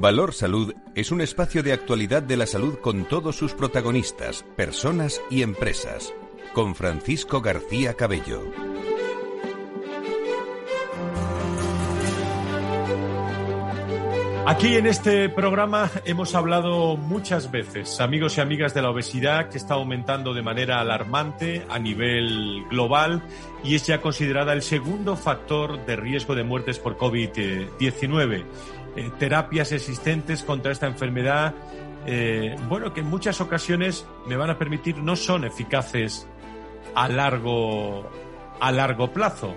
[0.00, 5.20] Valor Salud es un espacio de actualidad de la salud con todos sus protagonistas, personas
[5.28, 6.14] y empresas
[6.52, 8.40] con Francisco García Cabello.
[14.46, 19.58] Aquí en este programa hemos hablado muchas veces, amigos y amigas, de la obesidad que
[19.58, 23.22] está aumentando de manera alarmante a nivel global
[23.62, 28.46] y es ya considerada el segundo factor de riesgo de muertes por COVID-19.
[28.98, 31.54] Eh, terapias existentes contra esta enfermedad,
[32.04, 36.26] eh, bueno, que en muchas ocasiones me van a permitir no son eficaces
[36.96, 38.10] a largo,
[38.58, 39.54] a largo plazo.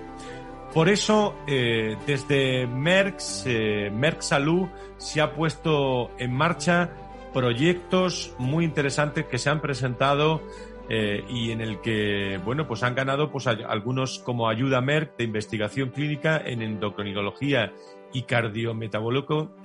[0.75, 4.67] Por eso, eh, desde Merck, eh, Merck Salud
[4.97, 6.91] se ha puesto en marcha
[7.33, 10.43] proyectos muy interesantes que se han presentado
[11.29, 15.91] y en el que, bueno, pues han ganado pues, algunos como ayuda Merck de investigación
[15.91, 17.71] clínica en endocrinología
[18.13, 19.55] y cardiometabólico,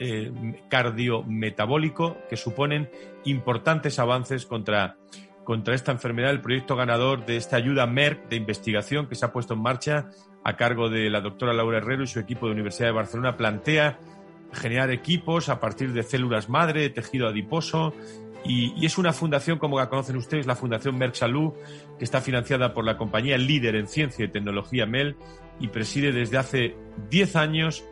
[0.69, 2.91] cardiometabólico que suponen
[3.25, 4.97] importantes avances contra
[5.47, 9.33] contra esta enfermedad, el proyecto ganador de esta ayuda Merck de investigación que se ha
[9.33, 10.11] puesto en marcha
[10.43, 14.01] a cargo de la doctora Laura Herrero y su equipo de Universidad de Barcelona plantea
[14.53, 17.95] generar equipos a partir de células madre, tejido adiposo
[18.45, 21.53] y, es una fundación, como la conocen ustedes, la Fundación Merck Salud,
[21.99, 25.17] que está financiada por la compañía líder en ciencia y tecnología MEL
[25.61, 26.77] y preside desde hace
[27.11, 27.85] 10 años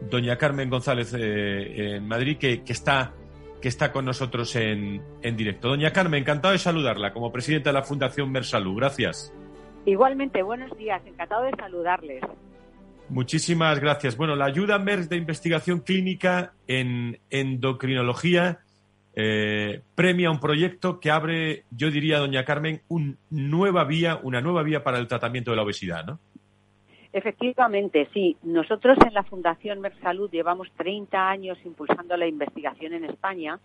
[0.00, 3.14] doña Carmen González eh, en Madrid, que, que está
[3.60, 5.68] que está con nosotros en, en directo.
[5.68, 8.76] Doña Carmen, encantado de saludarla como presidenta de la Fundación Mersalud.
[8.76, 9.32] Gracias.
[9.86, 12.22] Igualmente, buenos días, encantado de saludarles.
[13.08, 14.18] Muchísimas gracias.
[14.18, 18.60] Bueno, la ayuda MERS de investigación clínica en endocrinología
[19.14, 24.62] eh, premia un proyecto que abre, yo diría, doña Carmen, una nueva vía, una nueva
[24.62, 26.18] vía para el tratamiento de la obesidad, ¿no?
[27.14, 28.36] Efectivamente, sí.
[28.42, 33.60] Nosotros en la Fundación Mersalud llevamos 30 años impulsando la investigación en España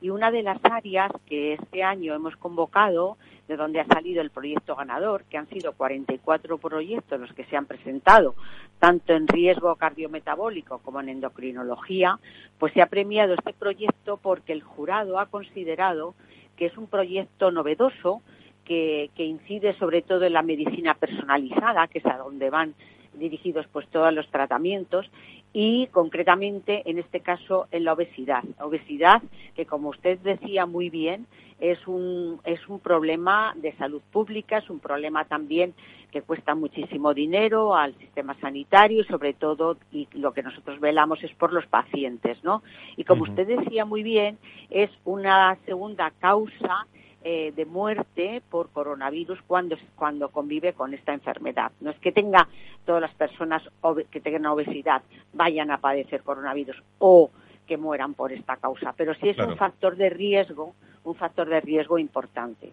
[0.00, 3.16] y una de las áreas que este año hemos convocado,
[3.48, 7.56] de donde ha salido el proyecto ganador, que han sido 44 proyectos los que se
[7.56, 8.36] han presentado,
[8.78, 12.20] tanto en riesgo cardiometabólico como en endocrinología,
[12.60, 16.14] pues se ha premiado este proyecto porque el jurado ha considerado
[16.56, 18.22] que es un proyecto novedoso,
[18.64, 22.74] que, incide sobre todo en la medicina personalizada, que es a donde van
[23.14, 25.10] dirigidos pues todos los tratamientos
[25.52, 28.42] y concretamente en este caso en la obesidad.
[28.58, 29.22] obesidad
[29.54, 31.26] que como usted decía muy bien
[31.60, 35.74] es un, es un problema de salud pública, es un problema también
[36.10, 41.22] que cuesta muchísimo dinero al sistema sanitario y sobre todo y lo que nosotros velamos
[41.22, 42.62] es por los pacientes, ¿no?
[42.96, 44.38] Y como usted decía muy bien,
[44.70, 46.86] es una segunda causa
[47.24, 51.72] eh, de muerte por coronavirus cuando, cuando convive con esta enfermedad.
[51.80, 52.48] No es que tenga
[52.84, 53.62] todas las personas
[54.10, 55.02] que tengan obesidad
[55.32, 57.30] vayan a padecer coronavirus o
[57.66, 61.60] que mueran por esta causa, pero sí es un factor de riesgo, un factor de
[61.60, 62.72] riesgo importante.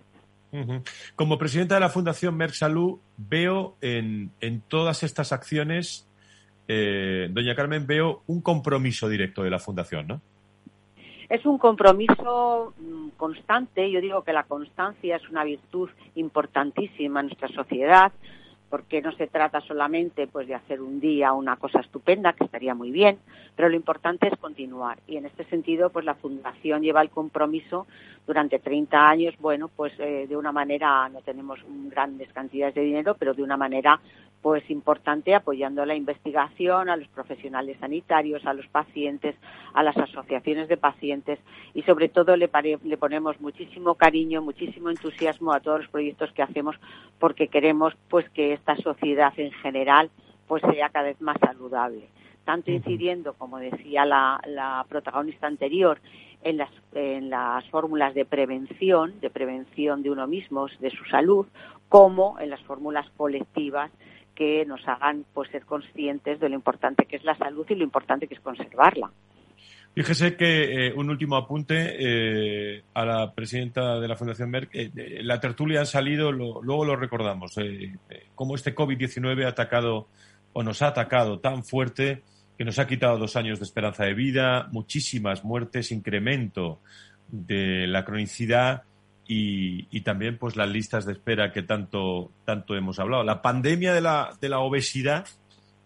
[1.16, 6.08] Como presidenta de la Fundación Merck Salud, veo en, en todas estas acciones,
[6.68, 10.22] eh, doña Carmen, veo un compromiso directo de la Fundación, ¿no?
[11.30, 13.90] Es un compromiso mm, constante.
[13.92, 18.12] Yo digo que la constancia es una virtud importantísima en nuestra sociedad
[18.70, 22.76] porque no se trata solamente pues de hacer un día una cosa estupenda que estaría
[22.76, 23.18] muy bien,
[23.56, 27.88] pero lo importante es continuar y en este sentido pues la fundación lleva el compromiso
[28.30, 31.60] durante 30 años, bueno, pues eh, de una manera no tenemos
[31.90, 34.00] grandes cantidades de dinero, pero de una manera
[34.44, 39.36] pues importante apoyando la investigación, a los profesionales sanitarios, a los pacientes,
[39.74, 41.40] a las asociaciones de pacientes.
[41.74, 42.52] Y sobre todo le,
[42.84, 46.76] le ponemos muchísimo cariño, muchísimo entusiasmo a todos los proyectos que hacemos
[47.18, 50.12] porque queremos pues que esta sociedad en general
[50.48, 52.08] pues sea cada vez más saludable.
[52.46, 56.00] Tanto incidiendo, como decía la, la protagonista anterior,
[56.44, 61.46] en las, en las fórmulas de prevención, de prevención de uno mismo, de su salud,
[61.90, 63.92] como en las fórmulas colectivas
[64.36, 67.84] que nos hagan pues ser conscientes de lo importante que es la salud y lo
[67.84, 69.12] importante que es conservarla.
[69.94, 74.70] Fíjese que eh, un último apunte eh, a la presidenta de la Fundación Merck.
[74.74, 74.92] Eh,
[75.24, 77.56] la tertulia ha salido, luego lo recordamos,
[78.36, 80.08] cómo este COVID-19 ha atacado
[80.54, 82.22] o nos ha atacado tan fuerte
[82.60, 86.82] que nos ha quitado dos años de esperanza de vida, muchísimas muertes, incremento
[87.30, 88.84] de la cronicidad
[89.26, 93.24] y, también pues las listas de espera que tanto, tanto hemos hablado.
[93.24, 95.26] La pandemia de la, de la obesidad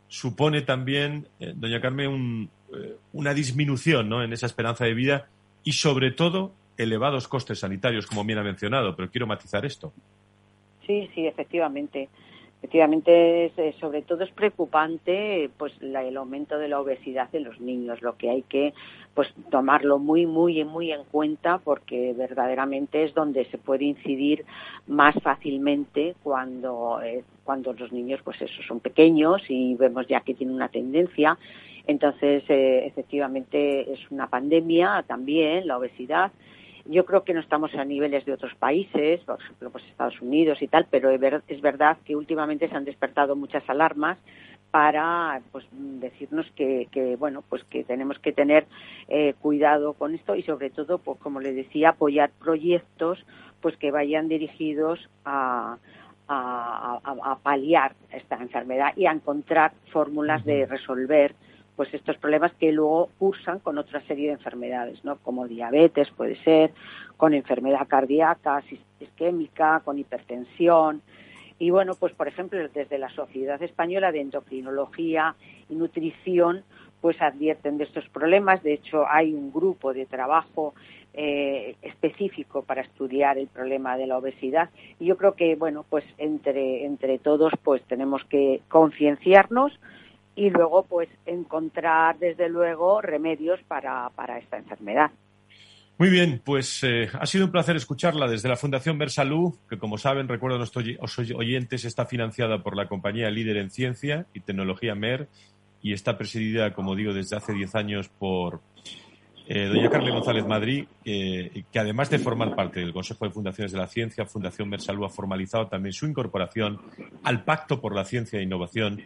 [0.07, 4.23] supone también, doña Carmen, eh, una disminución ¿no?
[4.23, 5.27] en esa esperanza de vida
[5.63, 9.93] y sobre todo elevados costes sanitarios, como bien ha mencionado, pero quiero matizar esto.
[10.87, 12.09] Sí, sí, efectivamente.
[12.63, 18.01] Efectivamente, eh, sobre todo es preocupante pues el aumento de la obesidad de los niños,
[18.01, 18.73] lo que hay que
[19.13, 24.45] pues tomarlo muy muy muy en cuenta porque verdaderamente es donde se puede incidir
[24.87, 30.33] más fácilmente cuando eh, cuando los niños pues eso son pequeños y vemos ya que
[30.33, 31.37] tienen una tendencia
[31.85, 36.31] entonces, eh, efectivamente, es una pandemia también, la obesidad.
[36.85, 40.61] Yo creo que no estamos a niveles de otros países, por ejemplo, pues Estados Unidos
[40.61, 44.17] y tal, pero es verdad que últimamente se han despertado muchas alarmas
[44.73, 48.65] para pues decirnos que, que bueno pues que tenemos que tener
[49.07, 53.23] eh, cuidado con esto y sobre todo pues como le decía apoyar proyectos
[53.61, 55.77] pues que vayan dirigidos a,
[56.27, 61.35] a, a, paliar esta enfermedad y a encontrar fórmulas de resolver
[61.75, 65.17] pues estos problemas que luego cursan con otra serie de enfermedades, ¿no?
[65.17, 66.71] Como diabetes puede ser,
[67.17, 68.63] con enfermedad cardíaca,
[68.99, 71.01] isquémica, con hipertensión.
[71.59, 75.35] Y bueno, pues por ejemplo, desde la Sociedad Española de Endocrinología
[75.69, 76.63] y Nutrición,
[77.01, 78.63] pues advierten de estos problemas.
[78.63, 80.73] De hecho, hay un grupo de trabajo
[81.13, 84.69] eh, específico para estudiar el problema de la obesidad.
[84.99, 89.79] Y yo creo que, bueno, pues entre, entre todos, pues tenemos que concienciarnos,
[90.35, 95.11] y luego pues encontrar desde luego remedios para, para esta enfermedad.
[95.99, 99.99] Muy bien, pues eh, ha sido un placer escucharla desde la Fundación Versalud, que como
[99.99, 100.83] saben, recuerdo a nuestros
[101.35, 105.27] oyentes, está financiada por la compañía líder en ciencia y tecnología MER
[105.83, 108.61] y está presidida, como digo, desde hace 10 años por
[109.47, 113.77] eh, doña Carmen González Madrid, que además de formar parte del Consejo de Fundaciones de
[113.77, 116.81] la Ciencia, Fundación Versalud ha formalizado también su incorporación
[117.23, 119.03] al Pacto por la Ciencia e Innovación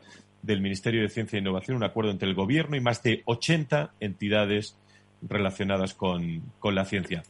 [0.47, 3.91] del Ministerio de Ciencia e Innovación, un acuerdo entre el Gobierno y más de 80
[3.99, 4.79] entidades
[5.21, 7.23] relacionadas con, la ciencia.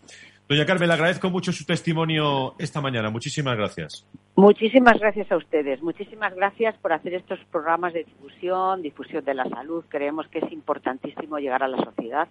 [0.47, 3.09] Doña Carmen, le agradezco mucho su testimonio esta mañana.
[3.09, 4.07] Muchísimas gracias.
[4.35, 5.81] Muchísimas gracias a ustedes.
[5.81, 9.83] Muchísimas gracias por hacer estos programas de difusión, difusión de la salud.
[9.89, 12.29] Creemos que es importantísimo llegar a la sociedad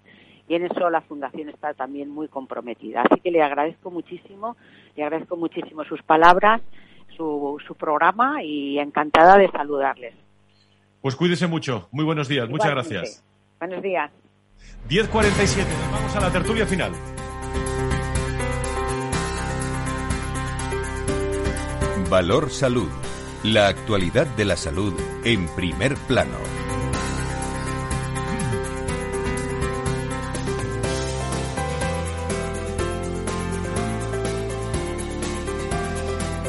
[0.48, 3.02] y en eso la Fundación está también muy comprometida.
[3.02, 4.56] Así que le agradezco muchísimo,
[4.94, 6.62] le agradezco muchísimo sus palabras,
[7.16, 10.25] su, su programa y encantada de saludarles.
[11.06, 11.88] Pues cuídese mucho.
[11.92, 12.48] Muy buenos días.
[12.48, 13.22] Muchas gracias.
[13.60, 14.10] Buenos días.
[14.88, 15.64] 10.47.
[15.68, 16.90] Nos vamos a la tertulia final.
[22.10, 22.88] Valor Salud.
[23.44, 26.65] La actualidad de la salud en primer plano.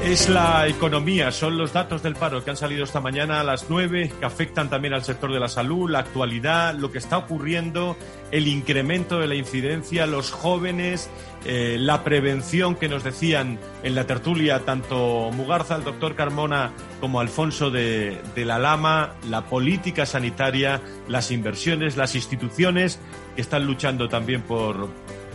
[0.07, 3.69] Es la economía, son los datos del paro que han salido esta mañana a las
[3.69, 7.97] 9, que afectan también al sector de la salud, la actualidad, lo que está ocurriendo,
[8.31, 11.09] el incremento de la incidencia, los jóvenes,
[11.43, 17.19] eh, la prevención que nos decían en la tertulia tanto Mugarza, el doctor Carmona, como
[17.19, 22.97] Alfonso de, la Lama, la política sanitaria, las inversiones, las instituciones
[23.35, 24.87] que están luchando también por,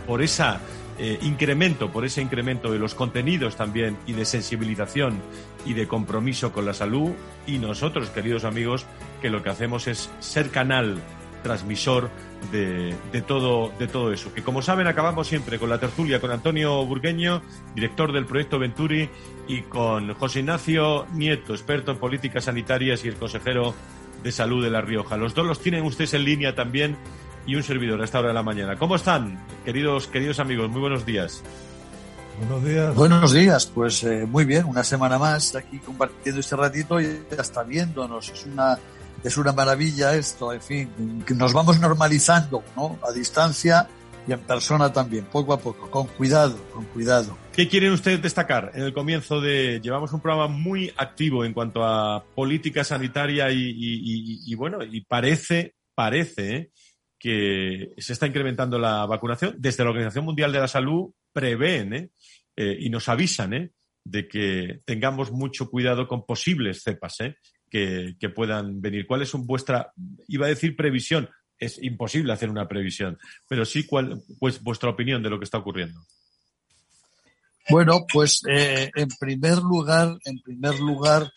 [0.07, 0.61] por esa
[0.97, 5.21] eh, incremento, por ese incremento de los contenidos también y de sensibilización
[5.65, 7.11] y de compromiso con la salud
[7.47, 8.85] y nosotros, queridos amigos,
[9.21, 11.01] que lo que hacemos es ser canal
[11.43, 12.09] transmisor
[12.51, 12.95] de,
[13.27, 14.33] todo, de todo eso.
[14.33, 17.41] Que como saben, acabamos siempre con la tertulia con Antonio Burgueño,
[17.75, 19.09] director del proyecto Venturi,
[19.47, 23.75] y con José Ignacio Nieto, experto en políticas sanitarias y el consejero
[24.23, 25.17] de salud de La Rioja.
[25.17, 26.97] Los dos los tienen ustedes en línea también
[27.45, 28.77] y un servidor a esta hora de la mañana.
[28.77, 30.69] ¿Cómo están, queridos, queridos amigos?
[30.69, 31.43] Muy buenos días.
[32.39, 32.95] Buenos días.
[32.95, 37.63] Buenos días, pues eh, muy bien, una semana más aquí compartiendo este ratito y hasta
[37.63, 38.29] viéndonos.
[38.29, 38.79] Es una,
[39.23, 42.97] es una maravilla esto, en fin, nos vamos normalizando, ¿no?
[43.07, 43.87] A distancia
[44.27, 47.37] y en persona también, poco a poco, con cuidado, con cuidado.
[47.53, 49.79] ¿Qué quieren ustedes destacar en el comienzo de...
[49.83, 55.01] Llevamos un programa muy activo en cuanto a política sanitaria y, y, y bueno, y
[55.01, 56.69] parece, parece, ¿eh?
[57.23, 59.55] Que se está incrementando la vacunación.
[59.57, 62.09] Desde la Organización Mundial de la Salud prevén ¿eh?
[62.53, 63.71] Eh, y nos avisan ¿eh?
[64.03, 67.15] de que tengamos mucho cuidado con posibles cepas
[67.69, 69.07] que, que, puedan venir.
[69.07, 69.93] ¿Cuál es vuestra,
[70.27, 73.17] iba a decir previsión, es imposible hacer una previsión.
[73.47, 76.01] Pero sí, cuál, pues vuestra opinión de lo que está ocurriendo.
[77.69, 81.31] Bueno, pues en primer lugar, en primer lugar,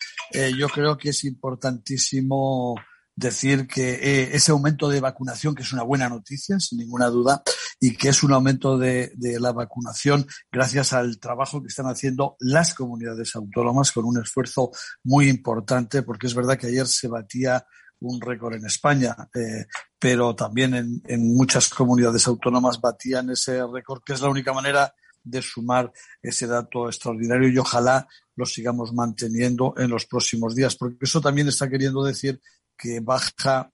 [0.57, 2.75] yo creo que es importantísimo
[3.17, 7.41] decir que eh, ese aumento de vacunación, que es una buena noticia, sin ninguna duda,
[7.79, 12.75] y que es un aumento de, la vacunación gracias al trabajo que están haciendo las
[12.75, 14.69] comunidades autónomas con un esfuerzo
[15.03, 17.65] muy importante, porque es verdad que ayer se batía
[17.99, 19.65] un récord en España, eh,
[19.97, 24.93] pero también en muchas comunidades autónomas batían ese récord, que es la única manera
[25.23, 25.91] de sumar
[26.21, 31.47] ese dato extraordinario y ojalá lo sigamos manteniendo en los próximos días, porque eso también
[31.47, 32.39] está queriendo decir
[32.77, 33.71] que baja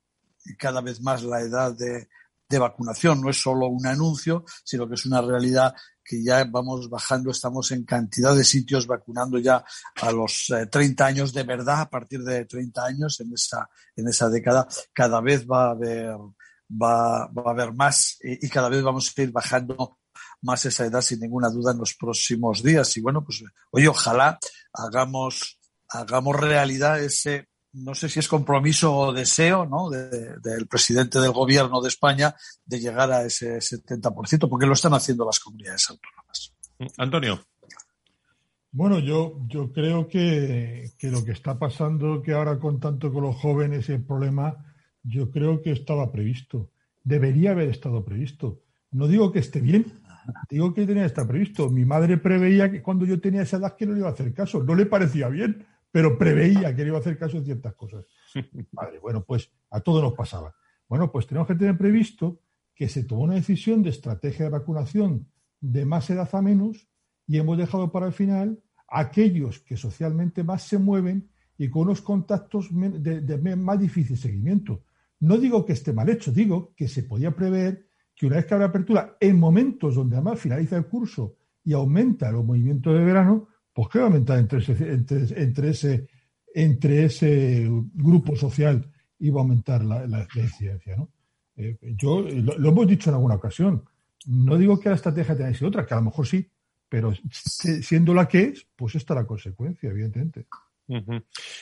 [0.58, 2.08] cada vez más la edad de,
[2.50, 3.22] de vacunación.
[3.22, 7.72] No es solo un anuncio, sino que es una realidad que ya vamos bajando, estamos
[7.72, 9.64] en cantidad de sitios vacunando ya
[10.02, 14.10] a los 30 eh, años de verdad, a partir de 30 años en esa, en
[14.10, 16.16] esa década, cada vez va a haber,
[16.70, 20.00] va, va a haber más y cada vez vamos a ir bajando
[20.42, 22.96] más esa edad sin ninguna duda en los próximos días.
[22.98, 24.38] Y bueno, pues oye, ojalá
[24.74, 29.90] hagamos, hagamos realidad ese, no sé si es compromiso o deseo, ¿no?
[29.90, 34.94] De, del presidente del gobierno de España de llegar a ese 70%, porque lo están
[34.94, 36.54] haciendo las comunidades autónomas.
[36.98, 37.40] Antonio.
[38.72, 43.24] Bueno, yo, yo creo que, que lo que está pasando, que ahora con tanto con
[43.24, 44.56] los jóvenes el problema,
[45.04, 46.72] yo creo que estaba previsto.
[47.04, 48.62] Debería haber estado previsto.
[48.92, 50.04] No digo que esté bien,
[50.50, 51.70] Digo que tenía que estar previsto.
[51.70, 54.34] Mi madre preveía que cuando yo tenía esa edad que no le iba a hacer
[54.34, 54.64] caso.
[54.64, 58.04] No le parecía bien, pero preveía que le iba a hacer caso en ciertas cosas.
[58.72, 60.56] Madre, bueno, pues a todos nos pasaba.
[60.90, 62.42] Bueno, pues tenemos que tener previsto
[62.74, 65.28] que se tomó una decisión de estrategia de vacunación
[65.62, 66.90] de más edad a menos
[67.28, 71.30] y hemos dejado para el final aquellos que socialmente más se mueven
[71.60, 74.86] y con unos contactos de, de más difícil seguimiento.
[75.20, 77.86] No digo que esté mal hecho, digo que se podía prever
[78.16, 82.32] que una vez que habrá apertura, en momentos donde además finaliza el curso y aumenta
[82.32, 86.08] los movimientos de verano, pues que va a aumentar entre ese, entre, ese,
[86.54, 88.90] entre ese grupo social
[89.30, 90.96] va a aumentar la, la, incidencia.
[90.98, 91.10] ¿no?
[91.56, 93.84] Eh, yo lo, hemos dicho en alguna ocasión.
[94.26, 96.50] No digo que la estrategia tenga que ser otra, que a lo mejor sí,
[96.88, 100.46] pero siendo la que es, pues esta la consecuencia, evidentemente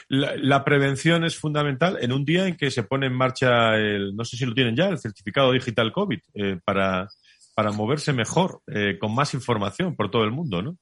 [0.09, 4.25] la, prevención es fundamental en un día en que se pone en marcha el, no
[4.25, 7.07] sé si lo tienen ya, el certificado digital COVID, eh, para,
[7.55, 10.77] para moverse mejor, eh, con más información por todo el mundo, ¿no?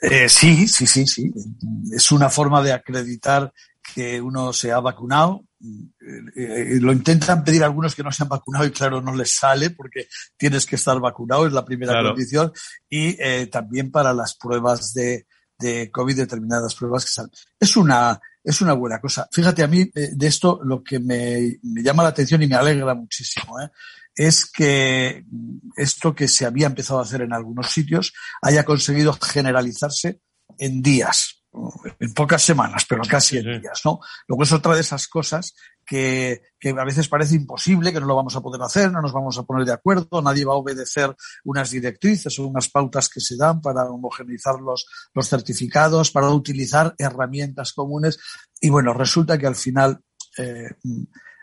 [0.00, 1.32] Eh, sí, sí, sí, sí.
[1.92, 3.52] Es una forma de acreditar
[3.94, 5.44] que uno se ha vacunado.
[5.60, 10.08] lo intentan pedir algunos que no se han vacunado y claro, no les sale porque
[10.36, 12.52] tienes que estar vacunado, es la primera condición.
[12.88, 15.26] Y también para las pruebas de,
[15.60, 17.30] de COVID determinadas pruebas que salen.
[17.58, 19.28] Es una, es una buena cosa.
[19.30, 22.56] Fíjate, a mí eh, de esto lo que me, me, llama la atención y me
[22.56, 23.70] alegra muchísimo ¿eh?
[24.20, 25.24] Es que
[25.76, 28.12] esto que se había empezado a hacer en algunos sitios
[28.42, 30.20] haya conseguido generalizarse
[30.58, 31.42] en días
[31.98, 33.98] en pocas semanas, pero casi en días, ¿no?
[34.28, 35.54] Luego es otra de esas cosas
[35.86, 39.12] que, que, a veces parece imposible, que no lo vamos a poder hacer, no nos
[39.12, 43.20] vamos a poner de acuerdo, nadie va a obedecer unas directrices o unas pautas que
[43.20, 48.18] se dan para homogeneizar los, los certificados, para utilizar herramientas comunes.
[48.60, 49.98] Y bueno, resulta que al final
[50.38, 50.68] eh,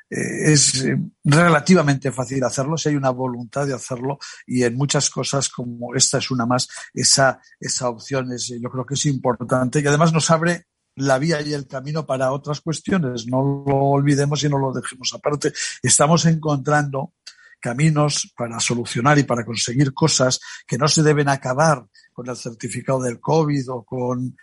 [0.10, 5.10] eh, es eh, relativamente fácil hacerlo si hay una voluntad de hacerlo y en muchas
[5.10, 9.82] cosas como esta es una más, esa, esa opción es, yo creo que es importante
[9.82, 13.28] y además nos abre la vía y el camino para otras cuestiones.
[13.28, 15.54] No lo olvidemos y no lo dejemos aparte.
[15.82, 17.14] Estamos encontrando
[17.60, 23.02] caminos para solucionar y para conseguir cosas que no se deben acabar con el certificado
[23.02, 24.36] del COVID o con,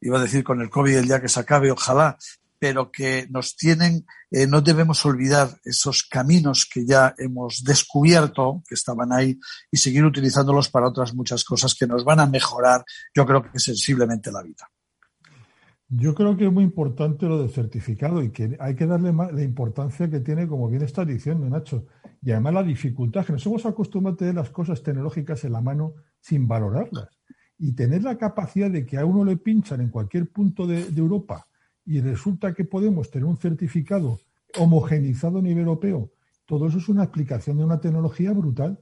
[0.00, 2.16] iba a decir, con el COVID el día que se acabe, ojalá,
[2.62, 8.76] pero que nos tienen, eh, no debemos olvidar esos caminos que ya hemos descubierto, que
[8.76, 9.36] estaban ahí,
[9.72, 13.58] y seguir utilizándolos para otras muchas cosas que nos van a mejorar, yo creo que
[13.58, 14.70] sensiblemente la vida.
[15.88, 19.42] Yo creo que es muy importante lo del certificado y que hay que darle la
[19.42, 21.88] importancia que tiene, como bien está diciendo Nacho,
[22.22, 25.60] y además la dificultad, que nos hemos acostumbrado a tener las cosas tecnológicas en la
[25.60, 27.08] mano sin valorarlas.
[27.58, 31.48] Y tener la capacidad de que a uno le pinchan en cualquier punto de Europa
[31.84, 34.20] y resulta que podemos tener un certificado
[34.58, 36.10] homogenizado a nivel europeo,
[36.46, 38.78] todo eso es una aplicación de una tecnología brutal.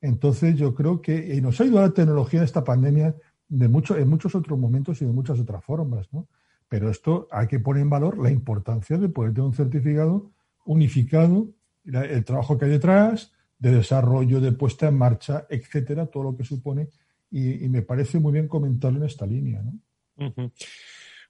[0.00, 3.14] Entonces yo creo que nos ha ayudado la tecnología en esta pandemia
[3.48, 6.26] de mucho, en muchos otros momentos y de muchas otras formas, ¿no?
[6.68, 10.32] Pero esto hay que poner en valor la importancia de poder tener un certificado
[10.64, 11.48] unificado,
[11.84, 16.44] el trabajo que hay detrás, de desarrollo, de puesta en marcha, etcétera, todo lo que
[16.44, 16.88] supone.
[17.30, 20.50] Y, me parece muy bien comentarlo en esta línea, ¿no?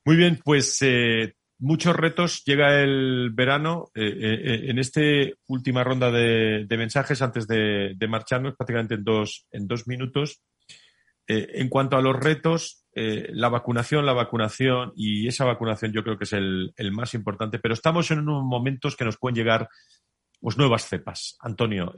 [0.05, 2.43] Muy bien, pues eh, muchos retos.
[2.45, 3.91] Llega el verano.
[3.95, 5.01] Eh, eh, en esta
[5.47, 10.43] última ronda de, mensajes, antes de, marcharnos, prácticamente en dos, en dos minutos,
[11.29, 16.25] en cuanto a los retos, la vacunación, la vacunación y esa vacunación yo creo que
[16.25, 19.69] es el, más importante, pero estamos en unos momentos que nos pueden llegar
[20.41, 21.95] pues, nuevas cepas, Antonio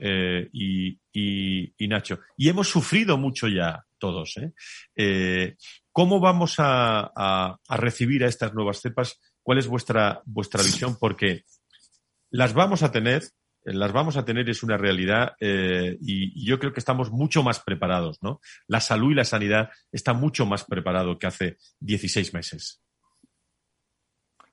[0.53, 0.99] y,
[1.79, 2.19] Nacho.
[2.37, 4.35] Y hemos sufrido mucho ya todos.
[5.95, 9.17] ¿Cómo vamos a, recibir a estas nuevas cepas?
[9.41, 10.97] ¿Cuál es vuestra, vuestra visión?
[10.99, 11.45] Porque
[12.31, 13.23] las vamos a tener,
[13.63, 17.61] las vamos a tener es una realidad eh, y, yo creo que estamos mucho más
[17.61, 18.41] preparados, ¿no?
[18.67, 22.83] La salud y la sanidad están mucho más preparados que hace 16 meses.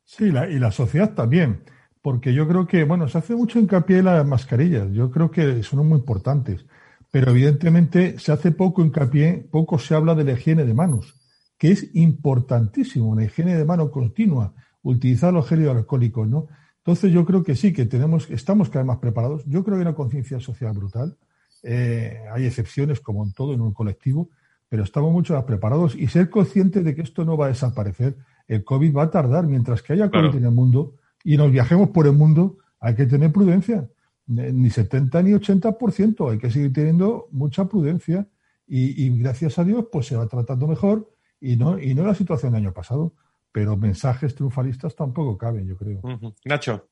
[0.05, 1.65] Sí, y la sociedad también,
[2.03, 5.65] porque yo creo que, bueno, se hace mucho hincapié en las mascarillas, yo creo que
[5.65, 6.65] son muy importantes,
[7.11, 11.19] pero evidentemente se hace poco hincapié, poco se habla de la higiene de manos
[11.63, 14.53] que es importantísimo, una higiene de mano continua,
[14.83, 16.49] utilizar los geles alcohólicos, ¿no?
[16.79, 19.45] Entonces yo creo que sí, que tenemos, estamos cada vez más preparados.
[19.47, 21.17] Yo creo que hay una conciencia social brutal.
[21.63, 24.31] Eh, hay excepciones como en todo, en un colectivo,
[24.69, 28.17] pero estamos mucho más preparados y ser conscientes de que esto no va a desaparecer.
[28.49, 29.47] El COVID va a tardar.
[29.47, 33.07] Mientras que haya COVID en el mundo y nos viajemos por el mundo, hay que
[33.07, 33.89] tener prudencia.
[34.27, 36.33] Ni 70 ni 80%.
[36.33, 38.27] Hay que seguir teniendo mucha prudencia
[38.67, 41.12] y, y gracias a Dios pues se va tratando mejor
[41.43, 43.13] y no, y no la situación del año pasado,
[43.51, 46.01] pero mensajes triunfalistas tampoco caben, yo creo.
[46.45, 46.89] Nacho.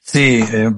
[0.00, 0.70] Sí, eh,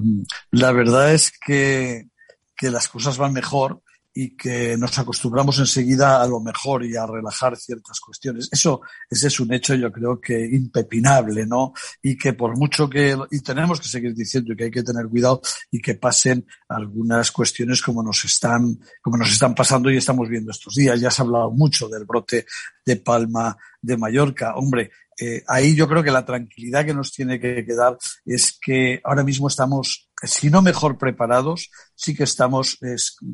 [0.51, 2.09] la verdad es que,
[2.55, 3.83] que las cosas van mejor
[4.19, 8.49] y que nos acostumbramos enseguida a lo mejor y a relajar ciertas cuestiones.
[8.51, 11.71] Eso ese es un hecho, yo creo que impepinable, ¿no?
[12.01, 15.39] Y que por mucho que, y tenemos que seguir diciendo que hay que tener cuidado
[15.69, 20.49] y que pasen algunas cuestiones como nos están, como nos están pasando y estamos viendo
[20.49, 20.99] estos días.
[20.99, 22.47] Ya se ha hablado mucho del brote
[22.83, 24.55] de Palma de Mallorca.
[24.55, 24.89] Hombre,
[25.19, 29.23] eh, ahí yo creo que la tranquilidad que nos tiene que quedar es que ahora
[29.23, 32.79] mismo estamos, si no mejor preparados, sí que estamos,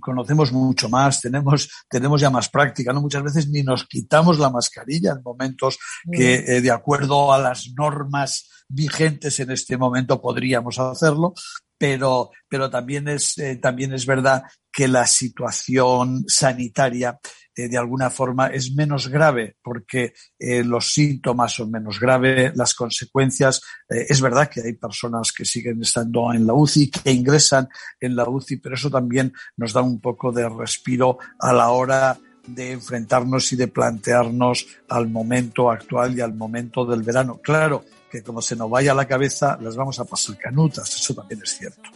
[0.02, 3.02] conocemos mucho más, tenemos, tenemos ya más práctica, ¿no?
[3.02, 5.78] Muchas veces ni nos quitamos la mascarilla en momentos
[6.12, 11.34] que, eh, de acuerdo a las normas vigentes en este momento, podríamos hacerlo,
[11.78, 17.20] pero, pero también es, eh, también es verdad que la situación sanitaria
[17.56, 22.74] eh, de alguna forma es menos grave porque eh, los síntomas son menos graves, las
[22.74, 23.62] consecuencias.
[23.88, 28.16] Eh, es verdad que hay personas que siguen estando en la UCI, que ingresan en
[28.16, 32.72] la UCI, pero eso también nos da un poco de respiro a la hora de
[32.72, 37.40] enfrentarnos y de plantearnos al momento actual y al momento del verano.
[37.42, 41.14] Claro que como se nos vaya a la cabeza, las vamos a pasar canutas, eso
[41.14, 41.90] también es cierto.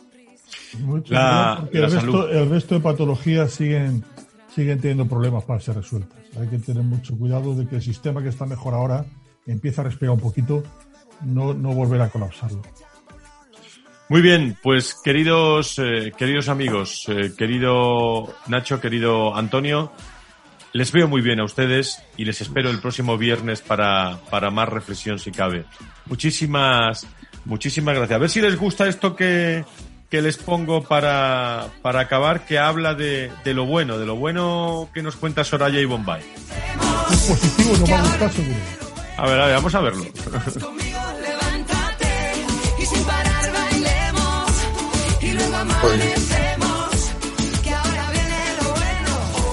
[1.72, 4.04] el, resto, el resto de patologías siguen
[4.58, 6.18] siguen teniendo problemas para ser resueltas.
[6.40, 9.06] Hay que tener mucho cuidado de que el sistema que está mejor ahora
[9.46, 10.64] empieza a respirar un poquito,
[11.24, 12.64] no, no volver a colapsarlo.
[14.10, 19.92] Muy bien, pues queridos, eh, queridos amigos, eh, querido Nacho, querido Antonio,
[20.74, 24.70] les veo muy bien a ustedes y les espero el próximo viernes para, para más
[24.70, 25.66] reflexión si cabe.
[26.08, 27.06] Muchísimas,
[27.46, 28.16] muchísimas gracias.
[28.16, 29.64] A ver si les gusta esto que,
[30.10, 34.90] que les pongo para, para acabar que habla de, de, lo bueno, de lo bueno
[34.94, 36.24] que nos cuenta Soraya y Bombay.
[37.28, 38.60] positivo, no va a gustar seguro.
[39.18, 40.06] A ver, a ver, vamos a verlo.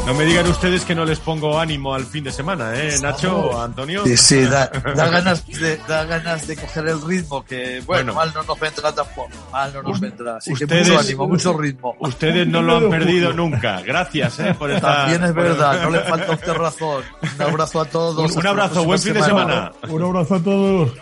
[0.06, 3.38] No me digan ustedes que no les pongo ánimo al fin de semana, ¿eh, Nacho
[3.38, 4.04] o Antonio?
[4.04, 8.42] Sí, sí, da, ganas de, da ganas de coger el ritmo, que bueno, mal no
[8.42, 10.36] nos vendrá tampoco, mal no nos vendrá.
[10.36, 11.96] Así que mucho ánimo, mucho ritmo.
[12.00, 13.80] Ustedes no lo han perdido nunca.
[13.80, 14.54] Gracias, ¿eh?
[14.58, 17.02] Por estar, También es verdad, no le falta a usted razón.
[17.38, 18.36] Un abrazo a todos.
[18.36, 19.72] Un, abrazo, buen fin de semana.
[19.88, 20.92] Un abrazo a todos.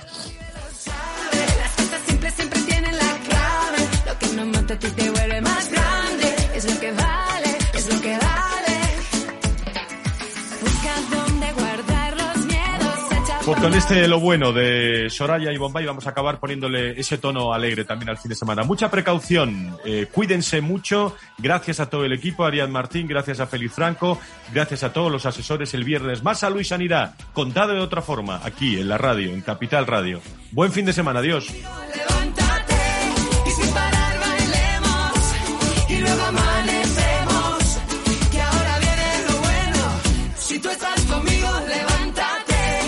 [13.62, 17.84] Con este lo bueno de Soraya y Bombay vamos a acabar poniéndole ese tono alegre
[17.84, 18.64] también al fin de semana.
[18.64, 21.14] Mucha precaución, eh, cuídense mucho.
[21.38, 24.18] Gracias a todo el equipo, Ariad Martín, gracias a Félix Franco,
[24.52, 26.24] gracias a todos los asesores el viernes.
[26.24, 30.20] Más salud y sanidad, contado de otra forma, aquí en la radio, en Capital Radio.
[30.50, 31.46] Buen fin de semana, adiós.